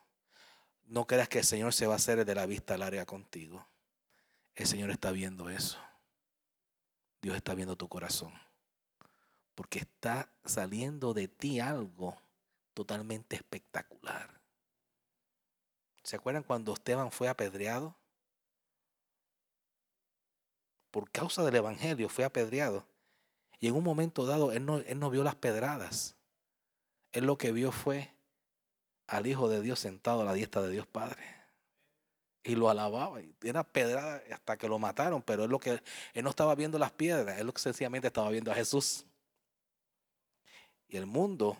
No 0.87 1.07
creas 1.07 1.29
que 1.29 1.39
el 1.39 1.45
Señor 1.45 1.73
se 1.73 1.87
va 1.87 1.93
a 1.93 1.95
hacer 1.95 2.25
de 2.25 2.35
la 2.35 2.45
vista 2.45 2.77
larga 2.77 3.05
contigo. 3.05 3.65
El 4.55 4.67
Señor 4.67 4.91
está 4.91 5.11
viendo 5.11 5.49
eso. 5.49 5.77
Dios 7.21 7.37
está 7.37 7.55
viendo 7.55 7.77
tu 7.77 7.87
corazón 7.87 8.33
porque 9.55 9.79
está 9.79 10.29
saliendo 10.45 11.13
de 11.13 11.27
ti 11.27 11.59
algo 11.59 12.17
totalmente 12.73 13.35
espectacular. 13.35 14.41
¿Se 16.03 16.15
acuerdan 16.15 16.43
cuando 16.43 16.73
Esteban 16.73 17.11
fue 17.11 17.27
apedreado? 17.27 17.95
Por 20.89 21.09
causa 21.11 21.43
del 21.43 21.55
Evangelio 21.55 22.09
fue 22.09 22.25
apedreado. 22.25 22.85
Y 23.59 23.67
en 23.67 23.75
un 23.75 23.83
momento 23.83 24.25
dado 24.25 24.51
él 24.51 24.65
no, 24.65 24.77
él 24.77 24.99
no 24.99 25.09
vio 25.09 25.23
las 25.23 25.35
pedradas. 25.35 26.15
Él 27.11 27.25
lo 27.25 27.37
que 27.37 27.51
vio 27.51 27.71
fue 27.71 28.13
al 29.07 29.27
Hijo 29.27 29.49
de 29.49 29.61
Dios 29.61 29.79
sentado 29.79 30.21
a 30.21 30.25
la 30.25 30.33
diestra 30.33 30.61
de 30.61 30.71
Dios 30.71 30.87
Padre. 30.87 31.23
Y 32.43 32.55
lo 32.55 32.69
alababa. 32.69 33.21
Y 33.21 33.35
era 33.43 33.63
pedrada 33.63 34.23
hasta 34.33 34.57
que 34.57 34.67
lo 34.67 34.79
mataron. 34.79 35.21
Pero 35.21 35.43
él, 35.43 35.51
lo 35.51 35.59
que, 35.59 35.81
él 36.13 36.23
no 36.23 36.31
estaba 36.31 36.55
viendo 36.55 36.79
las 36.79 36.91
piedras. 36.91 37.39
Él 37.39 37.51
sencillamente 37.55 38.07
estaba 38.07 38.29
viendo 38.29 38.51
a 38.51 38.55
Jesús. 38.55 39.05
Y 40.91 40.97
el 40.97 41.07
mundo 41.07 41.57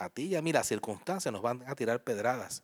A 0.00 0.08
ti 0.08 0.26
y 0.26 0.36
a 0.36 0.42
mí 0.42 0.52
las 0.52 0.68
circunstancias 0.68 1.32
nos 1.32 1.42
van 1.42 1.64
a 1.66 1.74
tirar 1.74 2.04
pedradas. 2.04 2.62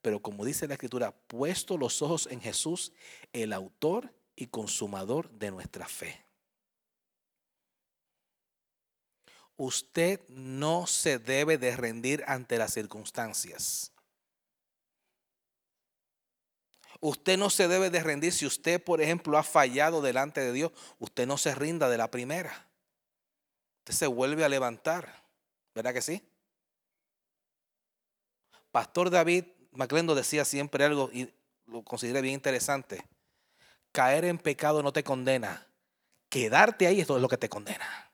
Pero 0.00 0.22
como 0.22 0.42
dice 0.42 0.66
la 0.66 0.72
escritura, 0.72 1.12
puesto 1.12 1.76
los 1.76 2.00
ojos 2.00 2.26
en 2.30 2.40
Jesús, 2.40 2.94
el 3.34 3.52
autor 3.52 4.10
y 4.34 4.46
consumador 4.46 5.30
de 5.32 5.50
nuestra 5.50 5.86
fe. 5.86 6.24
Usted 9.58 10.26
no 10.28 10.86
se 10.86 11.18
debe 11.18 11.58
de 11.58 11.76
rendir 11.76 12.24
ante 12.26 12.56
las 12.56 12.72
circunstancias. 12.72 13.92
Usted 17.00 17.36
no 17.36 17.50
se 17.50 17.68
debe 17.68 17.90
de 17.90 18.02
rendir 18.02 18.32
si 18.32 18.46
usted, 18.46 18.82
por 18.82 19.02
ejemplo, 19.02 19.36
ha 19.36 19.42
fallado 19.42 20.00
delante 20.00 20.40
de 20.40 20.52
Dios. 20.54 20.72
Usted 20.98 21.26
no 21.26 21.36
se 21.36 21.54
rinda 21.54 21.90
de 21.90 21.98
la 21.98 22.10
primera. 22.10 22.66
Usted 23.80 23.92
se 23.92 24.06
vuelve 24.06 24.42
a 24.42 24.48
levantar. 24.48 25.21
¿Verdad 25.74 25.94
que 25.94 26.02
sí? 26.02 26.22
Pastor 28.70 29.10
David 29.10 29.44
McClendon 29.72 30.16
decía 30.16 30.44
siempre 30.44 30.84
algo 30.84 31.10
y 31.12 31.32
lo 31.66 31.82
consideré 31.82 32.20
bien 32.20 32.34
interesante. 32.34 33.04
Caer 33.92 34.24
en 34.24 34.38
pecado 34.38 34.82
no 34.82 34.92
te 34.92 35.04
condena. 35.04 35.66
Quedarte 36.28 36.86
ahí 36.86 37.00
es 37.00 37.08
lo 37.08 37.28
que 37.28 37.36
te 37.36 37.48
condena. 37.48 38.10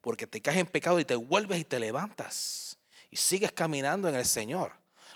Porque 0.00 0.26
te 0.26 0.40
caes 0.40 0.58
en 0.58 0.66
pecado 0.66 1.00
y 1.00 1.04
te 1.04 1.16
vuelves 1.16 1.58
y 1.60 1.64
te 1.64 1.80
levantas. 1.80 2.78
Y 3.10 3.16
sigues 3.16 3.52
caminando 3.52 4.08
en 4.08 4.14
el 4.14 4.26
Señor. 4.26 4.72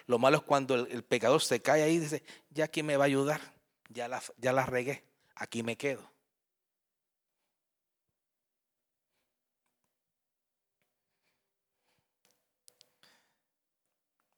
Lo 0.07 0.19
malo 0.19 0.39
es 0.39 0.43
cuando 0.43 0.75
el, 0.75 1.05
pecador 1.05 1.43
se 1.43 1.61
cae 1.61 1.83
ahí 1.83 1.95
y 1.95 2.01
dice, 2.01 2.23
ya 2.51 2.69
quién 2.69 2.87
me 2.87 2.97
va 2.97 3.05
a 3.05 3.07
ayudar. 3.07 3.41
Ya 3.89 4.09
ya 4.39 4.53
la 4.53 4.67
regué. 4.67 5.05
Aquí 5.35 5.63
me 5.63 5.77
quedo. 5.77 6.12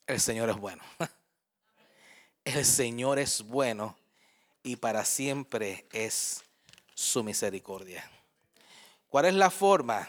El 0.06 0.20
Señor 0.20 0.50
es 0.50 0.56
bueno. 0.56 0.82
El 2.44 2.64
Señor 2.64 3.18
es 3.18 3.42
bueno 3.42 3.96
y 4.62 4.76
para 4.76 5.04
siempre 5.04 5.86
es 5.92 6.44
su 6.94 7.24
misericordia. 7.24 8.10
¿Cuál 9.08 9.26
es 9.26 9.34
la 9.34 9.50
forma 9.50 10.08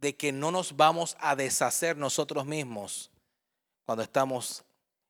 de 0.00 0.16
que 0.16 0.32
no 0.32 0.50
nos 0.50 0.76
vamos 0.76 1.16
a 1.20 1.36
deshacer 1.36 1.96
nosotros 1.96 2.46
mismos 2.46 3.10
cuando 3.84 4.02
estamos 4.02 4.64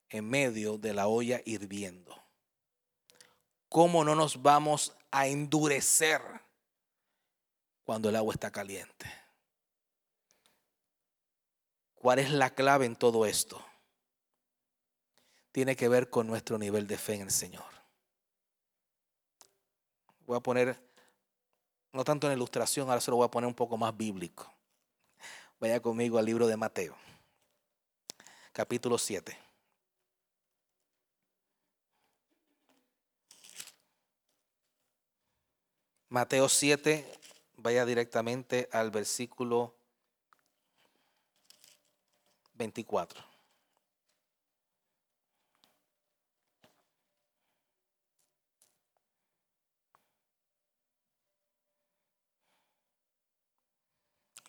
en 0.08 0.28
medio 0.28 0.76
de 0.76 0.92
la 0.92 1.06
olla 1.06 1.40
hirviendo? 1.44 2.20
¿Cómo 3.68 4.02
no 4.02 4.16
nos 4.16 4.42
vamos 4.42 4.92
a 5.12 5.28
endurecer 5.28 6.20
cuando 7.84 8.08
el 8.08 8.16
agua 8.16 8.34
está 8.34 8.50
caliente? 8.50 9.19
¿Cuál 12.00 12.18
es 12.18 12.30
la 12.30 12.48
clave 12.48 12.86
en 12.86 12.96
todo 12.96 13.26
esto? 13.26 13.62
Tiene 15.52 15.76
que 15.76 15.86
ver 15.86 16.08
con 16.08 16.26
nuestro 16.26 16.56
nivel 16.56 16.86
de 16.86 16.96
fe 16.96 17.16
en 17.16 17.20
el 17.20 17.30
Señor. 17.30 17.66
Voy 20.24 20.38
a 20.38 20.40
poner, 20.40 20.82
no 21.92 22.02
tanto 22.02 22.26
en 22.26 22.38
ilustración, 22.38 22.88
ahora 22.88 23.02
se 23.02 23.10
lo 23.10 23.18
voy 23.18 23.26
a 23.26 23.30
poner 23.30 23.46
un 23.46 23.54
poco 23.54 23.76
más 23.76 23.94
bíblico. 23.94 24.50
Vaya 25.60 25.82
conmigo 25.82 26.16
al 26.16 26.24
libro 26.24 26.46
de 26.46 26.56
Mateo, 26.56 26.96
capítulo 28.52 28.96
7. 28.96 29.36
Mateo 36.08 36.48
7, 36.48 37.04
vaya 37.58 37.84
directamente 37.84 38.70
al 38.72 38.90
versículo 38.90 39.74
24. 42.60 43.24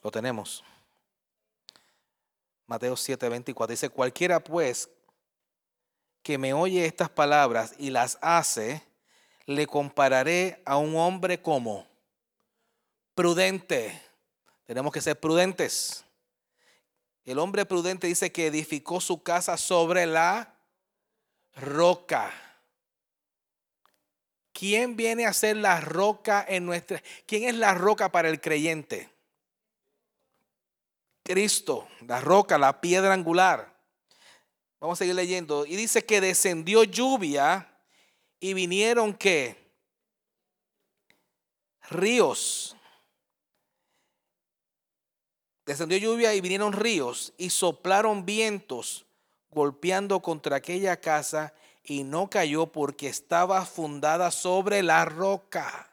Lo 0.04 0.12
tenemos. 0.12 0.62
Mateo 2.68 2.98
7, 2.98 3.30
24. 3.30 3.72
Dice, 3.72 3.90
cualquiera 3.90 4.44
pues 4.44 4.90
que 6.22 6.38
me 6.38 6.54
oye 6.54 6.86
estas 6.86 7.10
palabras 7.10 7.74
y 7.78 7.92
las 7.92 8.18
hace, 8.22 8.84
le 9.46 9.68
compararé 9.68 10.62
a 10.66 10.76
un 10.76 10.98
hombre 10.98 11.42
como 11.42 11.88
prudente. 13.16 14.02
Tenemos 14.66 14.92
que 14.92 15.00
ser 15.00 15.18
prudentes. 15.18 16.04
El 17.26 17.40
hombre 17.40 17.66
prudente 17.66 18.08
dice 18.08 18.32
que 18.32 18.48
edificó 18.48 19.00
su 19.00 19.22
casa 19.22 19.58
sobre 19.58 20.06
la 20.06 20.56
roca. 21.56 22.32
¿Quién 24.54 24.96
viene 24.96 25.26
a 25.26 25.34
ser 25.34 25.58
la 25.58 25.82
roca 25.82 26.46
en 26.48 26.66
nuestra... 26.66 27.02
¿Quién 27.26 27.44
es 27.44 27.56
la 27.56 27.74
roca 27.74 28.12
para 28.12 28.30
el 28.30 28.42
creyente? 28.42 29.10
Cristo, 31.24 31.88
la 32.08 32.20
roca, 32.20 32.58
la 32.58 32.82
piedra 32.82 33.14
angular. 33.14 33.72
Vamos 34.80 34.98
a 34.98 35.00
seguir 35.00 35.16
leyendo. 35.16 35.66
Y 35.66 35.76
dice 35.76 36.06
que 36.06 36.22
descendió 36.22 36.84
lluvia 36.84 37.72
y 38.40 38.56
vinieron 38.56 39.14
que 39.14 39.56
ríos 41.90 42.76
Descendió 45.66 45.98
lluvia 45.98 46.34
y 46.34 46.42
vinieron 46.42 46.74
ríos 46.74 47.34
y 47.38 47.50
soplaron 47.52 48.26
vientos 48.26 49.06
golpeando 49.52 50.22
contra 50.22 50.56
aquella 50.56 51.00
casa 51.00 51.54
y 51.84 52.04
no 52.04 52.30
cayó 52.30 52.68
porque 52.68 53.08
estaba 53.08 53.66
fundada 53.66 54.32
sobre 54.32 54.82
la 54.82 55.06
roca. 55.06 55.90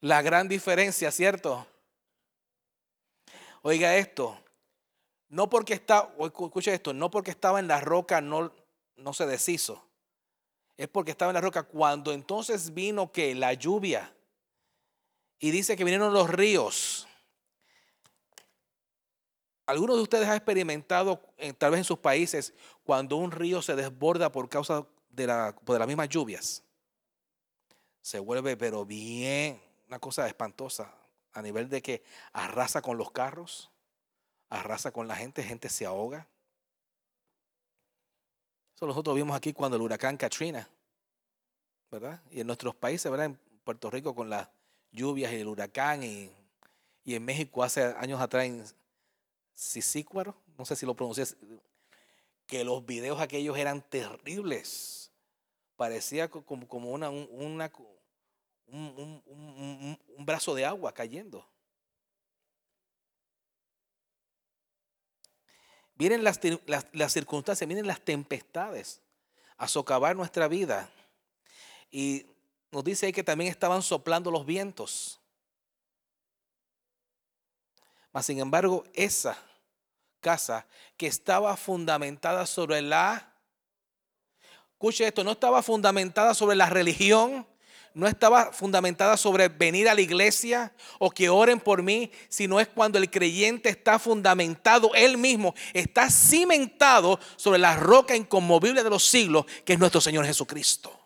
La 0.00 0.22
gran 0.22 0.48
diferencia, 0.48 1.10
¿cierto? 1.12 1.66
Oiga 3.62 3.96
esto, 3.96 4.38
no 5.28 5.50
porque 5.50 5.74
está, 5.74 6.10
escucha 6.18 6.72
esto, 6.72 6.94
no 6.94 7.10
porque 7.10 7.30
estaba 7.30 7.60
en 7.60 7.68
la 7.68 7.80
roca 7.80 8.22
no, 8.22 8.52
no 8.96 9.12
se 9.12 9.26
deshizo. 9.26 9.84
Es 10.78 10.88
porque 10.88 11.10
estaba 11.10 11.30
en 11.30 11.34
la 11.34 11.42
roca 11.42 11.64
cuando 11.64 12.12
entonces 12.12 12.72
vino 12.72 13.12
que 13.12 13.34
la 13.34 13.52
lluvia 13.52 14.10
y 15.40 15.50
dice 15.50 15.76
que 15.76 15.84
vinieron 15.84 16.12
los 16.12 16.28
ríos. 16.28 17.08
Algunos 19.66 19.96
de 19.96 20.02
ustedes 20.02 20.28
han 20.28 20.36
experimentado, 20.36 21.22
eh, 21.38 21.54
tal 21.54 21.70
vez 21.70 21.78
en 21.78 21.84
sus 21.84 21.98
países, 21.98 22.52
cuando 22.84 23.16
un 23.16 23.30
río 23.30 23.62
se 23.62 23.74
desborda 23.74 24.30
por 24.30 24.48
causa 24.48 24.86
de, 25.08 25.26
la, 25.26 25.56
de 25.64 25.78
las 25.78 25.88
mismas 25.88 26.08
lluvias. 26.08 26.62
Se 28.02 28.18
vuelve, 28.18 28.56
pero 28.56 28.84
bien, 28.84 29.60
una 29.88 29.98
cosa 29.98 30.26
espantosa, 30.26 30.94
a 31.32 31.40
nivel 31.40 31.68
de 31.68 31.80
que 31.80 32.02
arrasa 32.32 32.82
con 32.82 32.98
los 32.98 33.10
carros, 33.10 33.70
arrasa 34.50 34.90
con 34.90 35.08
la 35.08 35.16
gente, 35.16 35.42
gente 35.42 35.68
se 35.68 35.86
ahoga. 35.86 36.28
Eso 38.74 38.86
nosotros 38.86 39.14
vimos 39.16 39.36
aquí 39.36 39.52
cuando 39.52 39.76
el 39.76 39.82
huracán 39.82 40.16
Katrina, 40.16 40.68
¿verdad? 41.90 42.20
Y 42.30 42.40
en 42.40 42.46
nuestros 42.46 42.74
países, 42.74 43.10
¿verdad? 43.10 43.26
En 43.26 43.40
Puerto 43.64 43.90
Rico 43.90 44.14
con 44.14 44.28
la 44.28 44.50
lluvias 44.92 45.32
y 45.32 45.36
el 45.36 45.48
huracán 45.48 46.02
y, 46.02 46.30
en 47.04 47.24
México 47.24 47.64
hace 47.64 47.82
años 47.82 48.20
atrás 48.20 48.44
en 48.44 48.64
Sisícuaro, 49.52 50.36
no 50.56 50.64
sé 50.64 50.76
si 50.76 50.86
lo 50.86 50.94
pronuncié, 50.94 51.24
que 52.46 52.62
los 52.62 52.86
videos 52.86 53.20
aquellos 53.20 53.58
eran 53.58 53.82
terribles. 53.82 55.10
Parecía 55.76 56.28
como, 56.30 56.68
como 56.68 56.90
una, 56.90 57.10
una 57.10 57.72
un, 58.66 59.22
un, 59.26 60.26
brazo 60.26 60.54
de 60.54 60.64
agua 60.64 60.92
cayendo. 60.92 61.46
Vienen 65.94 66.22
las, 66.22 66.40
las, 66.66 66.86
las, 66.92 67.12
circunstancias, 67.12 67.66
vienen 67.66 67.86
las 67.86 68.00
tempestades 68.00 69.00
a 69.56 69.68
socavar 69.68 70.16
nuestra 70.16 70.48
vida. 70.48 70.90
Y 71.90 72.26
nos 72.72 72.84
dice 72.84 73.06
ahí 73.06 73.12
que 73.12 73.24
también 73.24 73.50
estaban 73.50 73.82
soplando 73.82 74.30
los 74.30 74.46
vientos. 74.46 75.20
Mas 78.12 78.26
sin 78.26 78.40
embargo, 78.40 78.84
esa 78.94 79.36
casa 80.20 80.66
que 80.96 81.06
estaba 81.06 81.56
fundamentada 81.56 82.46
sobre 82.46 82.82
la... 82.82 83.32
Escuche 84.72 85.06
esto, 85.06 85.24
no 85.24 85.32
estaba 85.32 85.62
fundamentada 85.62 86.34
sobre 86.34 86.56
la 86.56 86.66
religión, 86.70 87.46
no 87.92 88.06
estaba 88.06 88.52
fundamentada 88.52 89.16
sobre 89.16 89.48
venir 89.48 89.88
a 89.88 89.94
la 89.94 90.00
iglesia 90.00 90.72
o 90.98 91.10
que 91.10 91.28
oren 91.28 91.60
por 91.60 91.82
mí, 91.82 92.10
sino 92.28 92.60
es 92.60 92.68
cuando 92.68 92.98
el 92.98 93.10
creyente 93.10 93.68
está 93.68 93.98
fundamentado 93.98 94.92
él 94.94 95.18
mismo, 95.18 95.54
está 95.74 96.10
cimentado 96.10 97.18
sobre 97.36 97.58
la 97.58 97.76
roca 97.76 98.16
inconmovible 98.16 98.82
de 98.82 98.90
los 98.90 99.04
siglos, 99.04 99.44
que 99.64 99.74
es 99.74 99.78
nuestro 99.78 100.00
Señor 100.00 100.24
Jesucristo. 100.24 100.99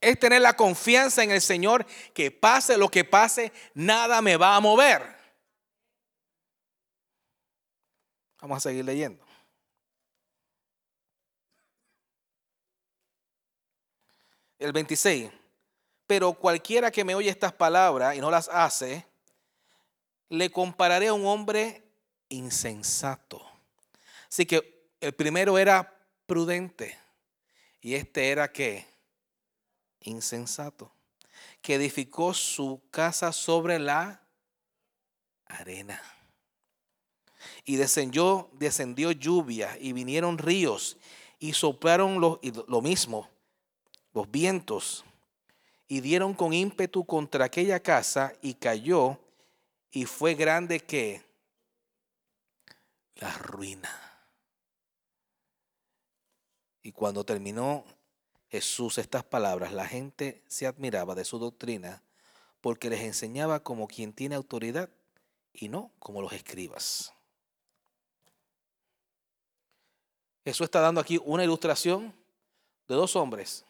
Es 0.00 0.18
tener 0.18 0.42
la 0.42 0.54
confianza 0.54 1.22
en 1.22 1.30
el 1.30 1.40
Señor 1.40 1.86
que 2.14 2.30
pase 2.30 2.76
lo 2.76 2.88
que 2.88 3.04
pase, 3.04 3.52
nada 3.74 4.22
me 4.22 4.36
va 4.36 4.54
a 4.54 4.60
mover. 4.60 5.02
Vamos 8.40 8.58
a 8.58 8.60
seguir 8.60 8.84
leyendo. 8.84 9.24
El 14.58 14.72
26. 14.72 15.30
Pero 16.06 16.32
cualquiera 16.32 16.90
que 16.90 17.04
me 17.04 17.14
oye 17.14 17.28
estas 17.28 17.52
palabras 17.52 18.16
y 18.16 18.20
no 18.20 18.30
las 18.30 18.48
hace, 18.48 19.04
le 20.30 20.50
compararé 20.50 21.08
a 21.08 21.12
un 21.12 21.26
hombre 21.26 21.82
insensato. 22.28 23.44
Así 24.28 24.46
que 24.46 24.88
el 25.00 25.12
primero 25.14 25.58
era 25.58 25.94
prudente 26.26 26.98
y 27.80 27.94
este 27.94 28.30
era 28.30 28.52
que 28.52 28.86
insensato, 30.00 30.92
que 31.62 31.74
edificó 31.74 32.34
su 32.34 32.80
casa 32.90 33.32
sobre 33.32 33.78
la 33.78 34.22
arena. 35.46 36.00
Y 37.64 37.76
descendió, 37.76 38.50
descendió 38.52 39.12
lluvia 39.12 39.76
y 39.80 39.92
vinieron 39.92 40.38
ríos 40.38 40.96
y 41.38 41.52
soplaron 41.52 42.20
lo, 42.20 42.40
lo 42.66 42.82
mismo, 42.82 43.28
los 44.12 44.30
vientos, 44.30 45.04
y 45.86 46.00
dieron 46.00 46.34
con 46.34 46.52
ímpetu 46.52 47.04
contra 47.04 47.46
aquella 47.46 47.80
casa 47.80 48.34
y 48.42 48.54
cayó 48.54 49.18
y 49.90 50.04
fue 50.04 50.34
grande 50.34 50.80
que 50.80 51.22
la 53.16 53.32
ruina. 53.38 53.90
Y 56.82 56.92
cuando 56.92 57.24
terminó 57.24 57.84
Jesús 58.50 58.98
estas 58.98 59.24
palabras, 59.24 59.72
la 59.72 59.86
gente 59.86 60.42
se 60.46 60.66
admiraba 60.66 61.14
de 61.14 61.24
su 61.24 61.38
doctrina 61.38 62.02
porque 62.60 62.90
les 62.90 63.00
enseñaba 63.02 63.62
como 63.62 63.86
quien 63.86 64.12
tiene 64.12 64.34
autoridad 64.34 64.88
y 65.52 65.68
no 65.68 65.92
como 65.98 66.22
los 66.22 66.32
escribas. 66.32 67.12
Jesús 70.44 70.64
está 70.64 70.80
dando 70.80 71.00
aquí 71.00 71.20
una 71.24 71.44
ilustración 71.44 72.14
de 72.88 72.94
dos 72.94 73.16
hombres. 73.16 73.66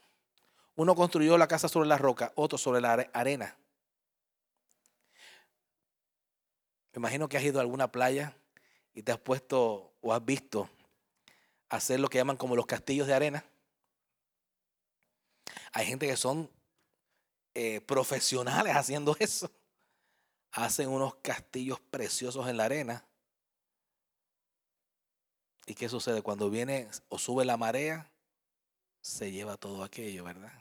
Uno 0.76 0.94
construyó 0.94 1.36
la 1.36 1.48
casa 1.48 1.68
sobre 1.68 1.88
la 1.88 1.98
roca, 1.98 2.32
otro 2.36 2.56
sobre 2.56 2.80
la 2.80 2.92
arena. 3.12 3.56
Me 6.92 7.00
imagino 7.00 7.28
que 7.28 7.36
has 7.36 7.42
ido 7.42 7.58
a 7.58 7.62
alguna 7.62 7.90
playa 7.90 8.36
y 8.94 9.02
te 9.02 9.10
has 9.10 9.18
puesto 9.18 9.92
o 10.00 10.14
has 10.14 10.24
visto 10.24 10.70
hacer 11.68 11.98
lo 11.98 12.08
que 12.08 12.18
llaman 12.18 12.36
como 12.36 12.54
los 12.54 12.66
castillos 12.66 13.08
de 13.08 13.14
arena. 13.14 13.44
Hay 15.72 15.86
gente 15.86 16.06
que 16.06 16.16
son 16.16 16.50
eh, 17.54 17.80
profesionales 17.80 18.74
haciendo 18.76 19.16
eso. 19.20 19.50
Hacen 20.52 20.88
unos 20.88 21.16
castillos 21.16 21.80
preciosos 21.90 22.48
en 22.48 22.56
la 22.56 22.64
arena. 22.64 23.04
¿Y 25.66 25.74
qué 25.74 25.88
sucede? 25.88 26.22
Cuando 26.22 26.48
viene 26.48 26.88
o 27.08 27.18
sube 27.18 27.44
la 27.44 27.56
marea, 27.56 28.10
se 29.00 29.30
lleva 29.30 29.56
todo 29.56 29.84
aquello, 29.84 30.24
¿verdad? 30.24 30.52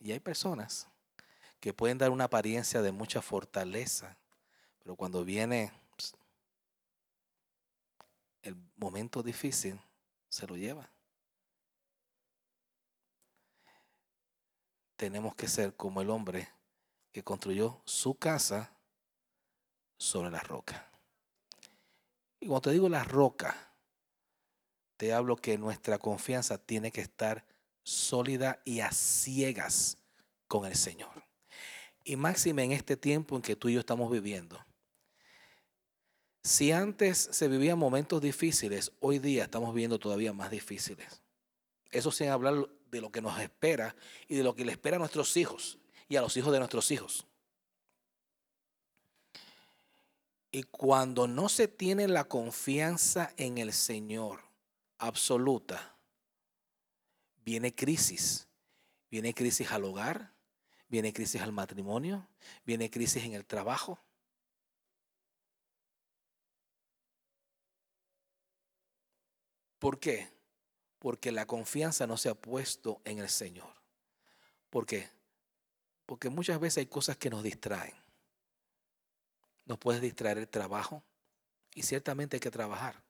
Y 0.00 0.12
hay 0.12 0.20
personas 0.20 0.88
que 1.60 1.74
pueden 1.74 1.98
dar 1.98 2.10
una 2.10 2.24
apariencia 2.24 2.80
de 2.82 2.92
mucha 2.92 3.20
fortaleza, 3.20 4.16
pero 4.78 4.96
cuando 4.96 5.24
viene 5.24 5.72
el 8.42 8.56
momento 8.76 9.22
difícil, 9.22 9.78
se 10.28 10.46
lo 10.46 10.56
lleva. 10.56 10.88
Tenemos 14.98 15.36
que 15.36 15.46
ser 15.46 15.76
como 15.76 16.00
el 16.00 16.10
hombre 16.10 16.48
que 17.12 17.22
construyó 17.22 17.80
su 17.84 18.16
casa 18.16 18.72
sobre 19.96 20.28
la 20.28 20.40
roca. 20.40 20.90
Y 22.40 22.48
cuando 22.48 22.62
te 22.62 22.72
digo 22.72 22.88
la 22.88 23.04
roca, 23.04 23.56
te 24.96 25.12
hablo 25.12 25.36
que 25.36 25.56
nuestra 25.56 26.00
confianza 26.00 26.58
tiene 26.58 26.90
que 26.90 27.00
estar 27.00 27.44
sólida 27.84 28.60
y 28.64 28.80
a 28.80 28.90
ciegas 28.90 29.98
con 30.48 30.66
el 30.66 30.74
Señor. 30.74 31.22
Y 32.02 32.16
máxime 32.16 32.64
en 32.64 32.72
este 32.72 32.96
tiempo 32.96 33.36
en 33.36 33.42
que 33.42 33.54
tú 33.54 33.68
y 33.68 33.74
yo 33.74 33.80
estamos 33.80 34.10
viviendo, 34.10 34.58
si 36.42 36.72
antes 36.72 37.28
se 37.30 37.46
vivían 37.46 37.78
momentos 37.78 38.20
difíciles, 38.20 38.90
hoy 38.98 39.20
día 39.20 39.44
estamos 39.44 39.72
viviendo 39.72 40.00
todavía 40.00 40.32
más 40.32 40.50
difíciles. 40.50 41.22
Eso 41.92 42.10
sin 42.10 42.30
hablar 42.30 42.68
de 42.90 43.00
lo 43.00 43.10
que 43.10 43.20
nos 43.20 43.38
espera 43.40 43.94
y 44.28 44.36
de 44.36 44.42
lo 44.42 44.54
que 44.54 44.64
le 44.64 44.72
espera 44.72 44.96
a 44.96 44.98
nuestros 44.98 45.36
hijos 45.36 45.78
y 46.08 46.16
a 46.16 46.20
los 46.20 46.36
hijos 46.36 46.52
de 46.52 46.58
nuestros 46.58 46.90
hijos. 46.90 47.26
Y 50.50 50.62
cuando 50.62 51.28
no 51.28 51.48
se 51.48 51.68
tiene 51.68 52.08
la 52.08 52.24
confianza 52.24 53.32
en 53.36 53.58
el 53.58 53.72
Señor 53.72 54.40
absoluta, 54.98 55.94
viene 57.44 57.74
crisis. 57.74 58.46
Viene 59.10 59.32
crisis 59.34 59.70
al 59.72 59.84
hogar, 59.84 60.32
viene 60.88 61.12
crisis 61.12 61.40
al 61.40 61.52
matrimonio, 61.52 62.28
viene 62.64 62.90
crisis 62.90 63.24
en 63.24 63.32
el 63.32 63.46
trabajo. 63.46 63.98
¿Por 69.78 69.98
qué? 69.98 70.37
Porque 70.98 71.32
la 71.32 71.46
confianza 71.46 72.06
no 72.06 72.16
se 72.16 72.28
ha 72.28 72.34
puesto 72.34 73.00
en 73.04 73.18
el 73.18 73.28
Señor. 73.28 73.72
¿Por 74.70 74.86
qué? 74.86 75.08
Porque 76.06 76.30
muchas 76.30 76.58
veces 76.58 76.78
hay 76.78 76.86
cosas 76.86 77.16
que 77.16 77.30
nos 77.30 77.42
distraen. 77.42 77.94
Nos 79.66 79.78
puede 79.78 80.00
distraer 80.00 80.38
el 80.38 80.48
trabajo 80.48 81.02
y 81.74 81.82
ciertamente 81.82 82.36
hay 82.36 82.40
que 82.40 82.50
trabajar. 82.50 83.02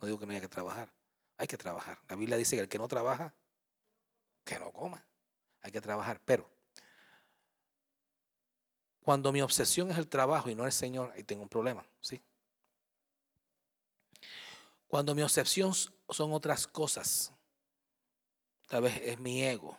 No 0.00 0.06
digo 0.06 0.18
que 0.18 0.26
no 0.26 0.32
haya 0.32 0.40
que 0.40 0.48
trabajar, 0.48 0.92
hay 1.36 1.46
que 1.46 1.56
trabajar. 1.56 1.98
La 2.08 2.16
Biblia 2.16 2.36
dice 2.36 2.56
que 2.56 2.62
el 2.62 2.68
que 2.68 2.78
no 2.78 2.88
trabaja, 2.88 3.34
que 4.44 4.58
no 4.58 4.72
coma. 4.72 5.04
Hay 5.62 5.72
que 5.72 5.80
trabajar. 5.80 6.20
Pero 6.24 6.48
cuando 9.00 9.32
mi 9.32 9.42
obsesión 9.42 9.90
es 9.90 9.98
el 9.98 10.08
trabajo 10.08 10.48
y 10.48 10.54
no 10.54 10.64
el 10.64 10.72
Señor, 10.72 11.12
ahí 11.14 11.24
tengo 11.24 11.42
un 11.42 11.48
problema. 11.48 11.84
¿sí? 12.00 12.22
Cuando 14.86 15.14
mi 15.14 15.22
obsesión 15.22 15.72
son 16.08 16.32
otras 16.32 16.66
cosas. 16.66 17.32
Tal 18.68 18.82
vez 18.82 19.00
es 19.02 19.18
mi 19.18 19.42
ego, 19.42 19.78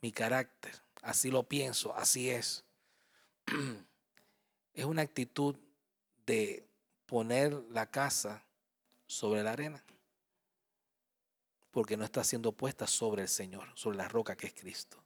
mi 0.00 0.12
carácter. 0.12 0.74
Así 1.02 1.30
lo 1.30 1.48
pienso, 1.48 1.94
así 1.94 2.30
es. 2.30 2.64
Es 4.74 4.84
una 4.84 5.02
actitud 5.02 5.56
de 6.24 6.68
poner 7.06 7.52
la 7.70 7.90
casa 7.90 8.44
sobre 9.08 9.42
la 9.42 9.50
arena. 9.50 9.82
Porque 11.72 11.96
no 11.96 12.04
está 12.04 12.22
siendo 12.22 12.52
puesta 12.52 12.86
sobre 12.86 13.22
el 13.22 13.28
Señor, 13.28 13.66
sobre 13.74 13.96
la 13.96 14.06
roca 14.06 14.36
que 14.36 14.46
es 14.46 14.54
Cristo. 14.54 15.02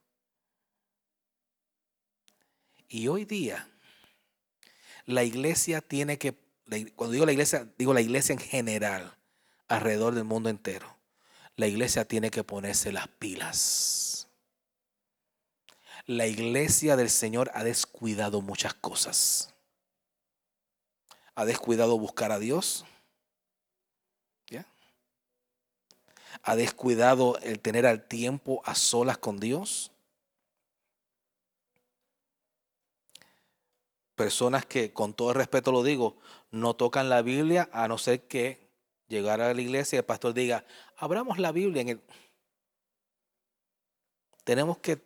Y 2.87 3.07
hoy 3.07 3.25
día, 3.25 3.67
la 5.05 5.23
iglesia 5.23 5.81
tiene 5.81 6.19
que, 6.19 6.37
cuando 6.95 7.13
digo 7.13 7.25
la 7.25 7.31
iglesia, 7.31 7.67
digo 7.75 7.95
la 7.95 8.01
iglesia 8.01 8.33
en 8.33 8.39
general, 8.39 9.17
alrededor 9.75 10.15
del 10.15 10.23
mundo 10.23 10.49
entero. 10.49 10.95
La 11.55 11.67
iglesia 11.67 12.05
tiene 12.05 12.31
que 12.31 12.43
ponerse 12.43 12.91
las 12.91 13.07
pilas. 13.07 14.27
La 16.05 16.27
iglesia 16.27 16.95
del 16.95 17.09
Señor 17.09 17.51
ha 17.53 17.63
descuidado 17.63 18.41
muchas 18.41 18.73
cosas. 18.73 19.53
Ha 21.35 21.45
descuidado 21.45 21.97
buscar 21.97 22.31
a 22.31 22.39
Dios. 22.39 22.85
Ha 26.45 26.57
descuidado 26.57 27.37
el 27.39 27.59
tener 27.59 27.85
al 27.85 28.05
tiempo 28.05 28.61
a 28.65 28.75
solas 28.75 29.17
con 29.17 29.39
Dios. 29.39 29.91
Personas 34.15 34.65
que, 34.65 34.91
con 34.91 35.13
todo 35.13 35.29
el 35.29 35.35
respeto 35.35 35.71
lo 35.71 35.83
digo, 35.83 36.17
no 36.51 36.75
tocan 36.75 37.07
la 37.07 37.21
Biblia 37.21 37.69
a 37.71 37.87
no 37.87 37.97
ser 37.97 38.27
que 38.27 38.62
llegar 39.13 39.39
a 39.41 39.53
la 39.53 39.61
iglesia 39.61 39.97
y 39.97 39.99
el 39.99 40.05
pastor 40.05 40.33
diga, 40.33 40.65
abramos 40.97 41.39
la 41.39 41.51
Biblia 41.51 41.81
en 41.81 41.89
el... 41.89 42.01
Tenemos 44.43 44.77
que 44.79 45.01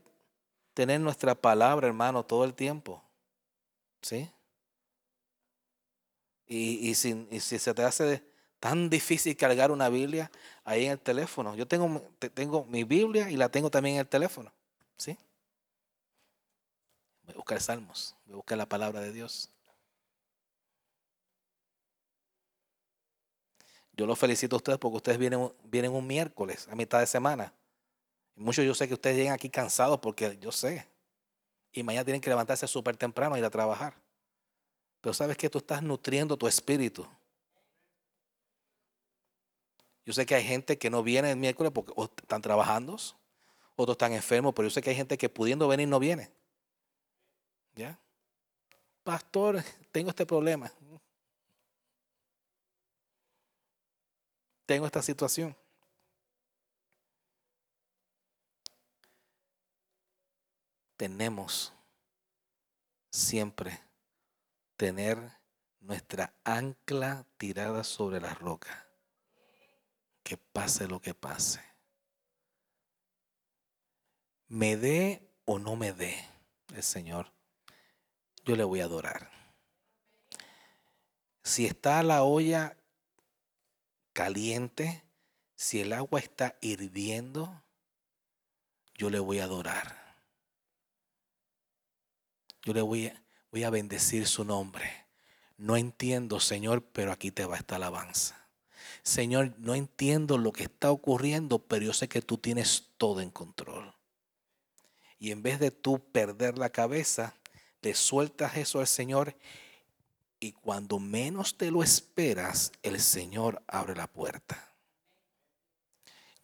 tener 0.73 0.99
nuestra 0.99 1.35
palabra, 1.35 1.87
hermano, 1.87 2.23
todo 2.23 2.43
el 2.43 2.53
tiempo. 2.53 3.03
¿Sí? 4.01 4.31
Y, 6.47 6.95
si, 6.95 7.27
se 7.39 7.73
te 7.73 7.83
hace 7.83 8.23
tan 8.59 8.89
difícil 8.89 9.35
cargar 9.35 9.71
una 9.71 9.89
Biblia 9.89 10.31
ahí 10.63 10.85
en 10.85 10.93
el 10.93 10.99
teléfono. 10.99 11.55
Yo 11.55 11.67
tengo, 11.67 12.01
tengo 12.33 12.65
mi 12.65 12.83
Biblia 12.83 13.29
y 13.29 13.35
la 13.35 13.49
tengo 13.49 13.69
también 13.69 13.95
en 13.95 14.01
el 14.01 14.07
teléfono. 14.07 14.51
¿Sí? 14.97 15.17
Voy 17.23 17.33
a 17.33 17.37
buscar 17.37 17.61
salmos, 17.61 18.15
voy 18.25 18.33
a 18.33 18.37
buscar 18.37 18.57
la 18.57 18.65
palabra 18.65 19.01
de 19.01 19.11
Dios. 19.11 19.49
Yo 23.97 24.05
los 24.05 24.17
felicito 24.17 24.55
a 24.55 24.57
ustedes 24.57 24.77
porque 24.77 24.97
ustedes 24.97 25.17
vienen, 25.17 25.51
vienen 25.63 25.91
un 25.91 26.05
miércoles, 26.05 26.67
a 26.69 26.75
mitad 26.75 26.99
de 26.99 27.07
semana. 27.07 27.51
Muchos 28.35 28.63
yo 28.63 28.75
sé 28.75 28.87
que 28.87 28.93
ustedes 28.93 29.17
llegan 29.17 29.33
aquí 29.33 29.49
cansados 29.49 29.99
porque 29.99 30.37
yo 30.39 30.51
sé. 30.51 30.87
Y 31.71 31.81
mañana 31.81 32.05
tienen 32.05 32.21
que 32.21 32.29
levantarse 32.29 32.67
súper 32.67 32.95
temprano 32.95 33.35
e 33.35 33.39
ir 33.39 33.45
a 33.45 33.49
trabajar. 33.49 33.95
Pero 35.01 35.15
sabes 35.15 35.35
que 35.35 35.49
tú 35.49 35.57
estás 35.57 35.81
nutriendo 35.81 36.37
tu 36.37 36.47
espíritu. 36.47 37.07
Yo 40.05 40.13
sé 40.13 40.27
que 40.27 40.35
hay 40.35 40.43
gente 40.43 40.77
que 40.77 40.91
no 40.91 41.01
viene 41.01 41.31
el 41.31 41.37
miércoles 41.37 41.71
porque 41.73 41.91
están 42.21 42.41
trabajando, 42.41 42.95
otros 43.75 43.95
están 43.95 44.13
enfermos, 44.13 44.53
pero 44.53 44.67
yo 44.67 44.69
sé 44.69 44.81
que 44.81 44.91
hay 44.91 44.95
gente 44.95 45.17
que 45.17 45.27
pudiendo 45.27 45.67
venir 45.67 45.87
no 45.87 45.99
viene. 45.99 46.29
¿Ya? 47.73 47.99
Pastor, 49.03 49.63
tengo 49.91 50.09
este 50.11 50.25
problema. 50.25 50.71
Tengo 54.67 54.85
esta 54.85 55.01
situación. 55.01 55.55
Tenemos 60.97 61.73
siempre 63.09 63.79
tener 64.75 65.17
nuestra 65.79 66.33
ancla 66.43 67.25
tirada 67.37 67.85
sobre 67.85 68.19
la 68.19 68.33
roca. 68.33 68.85
Que 70.21 70.35
pase 70.35 70.85
lo 70.89 71.01
que 71.01 71.13
pase. 71.13 71.61
Me 74.49 74.75
dé 74.75 75.33
o 75.45 75.59
no 75.59 75.77
me 75.77 75.93
dé 75.93 76.25
el 76.75 76.83
Señor, 76.83 77.31
yo 78.43 78.57
le 78.57 78.65
voy 78.65 78.81
a 78.81 78.85
adorar. 78.85 79.31
Si 81.41 81.65
está 81.65 82.03
la 82.03 82.23
olla 82.23 82.75
caliente, 84.17 85.03
si 85.55 85.79
el 85.79 85.93
agua 85.93 86.19
está 86.19 86.57
hirviendo, 86.59 87.61
yo 88.95 89.11
le 89.11 89.19
voy 89.19 89.37
a 89.37 89.43
adorar. 89.43 90.15
Yo 92.63 92.73
le 92.73 92.81
voy 92.81 93.13
a, 93.63 93.69
bendecir 93.69 94.25
su 94.25 94.43
nombre. 94.43 95.05
No 95.55 95.77
entiendo, 95.77 96.39
Señor, 96.39 96.81
pero 96.81 97.11
aquí 97.11 97.29
te 97.29 97.45
va 97.45 97.57
esta 97.57 97.75
alabanza. 97.75 98.49
Señor, 99.03 99.53
no 99.59 99.75
entiendo 99.75 100.39
lo 100.39 100.51
que 100.51 100.63
está 100.63 100.89
ocurriendo, 100.89 101.59
pero 101.59 101.85
yo 101.85 101.93
sé 101.93 102.07
que 102.07 102.23
tú 102.23 102.39
tienes 102.39 102.87
todo 102.97 103.21
en 103.21 103.29
control. 103.29 103.93
Y 105.19 105.29
en 105.29 105.43
vez 105.43 105.59
de 105.59 105.69
tú 105.69 105.99
perder 106.11 106.57
la 106.57 106.71
cabeza, 106.71 107.35
le 107.83 107.93
sueltas 107.93 108.57
eso 108.57 108.79
al 108.79 108.87
Señor 108.87 109.35
y 110.39 110.51
cuando 110.51 110.99
menos 110.99 111.57
te 111.57 111.71
lo 111.71 111.83
esperas, 111.83 112.71
el 112.83 112.99
Señor 112.99 113.63
abre 113.67 113.95
la 113.95 114.07
puerta. 114.07 114.71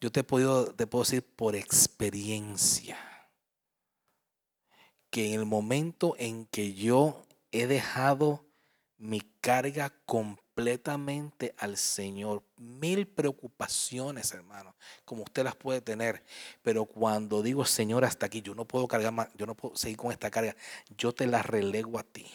Yo 0.00 0.10
te, 0.10 0.24
puedo, 0.24 0.74
te 0.74 0.86
puedo 0.86 1.04
decir 1.04 1.22
por 1.22 1.56
experiencia 1.56 2.98
que 5.10 5.32
en 5.32 5.40
el 5.40 5.46
momento 5.46 6.16
en 6.18 6.46
que 6.46 6.74
yo 6.74 7.24
he 7.52 7.66
dejado 7.66 8.44
mi 8.98 9.20
carga 9.40 9.92
completamente 10.06 11.54
al 11.58 11.76
Señor, 11.76 12.42
mil 12.56 13.06
preocupaciones, 13.06 14.32
hermano, 14.32 14.74
como 15.04 15.22
usted 15.22 15.44
las 15.44 15.54
puede 15.54 15.80
tener, 15.80 16.24
pero 16.62 16.84
cuando 16.84 17.42
digo, 17.42 17.64
Señor, 17.64 18.04
hasta 18.04 18.26
aquí, 18.26 18.42
yo 18.42 18.54
no 18.54 18.64
puedo 18.64 18.88
cargar 18.88 19.12
más, 19.12 19.28
yo 19.36 19.46
no 19.46 19.54
puedo 19.54 19.76
seguir 19.76 19.96
con 19.96 20.10
esta 20.10 20.30
carga, 20.30 20.56
yo 20.96 21.12
te 21.12 21.26
la 21.26 21.42
relego 21.42 21.98
a 21.98 22.02
ti. 22.02 22.26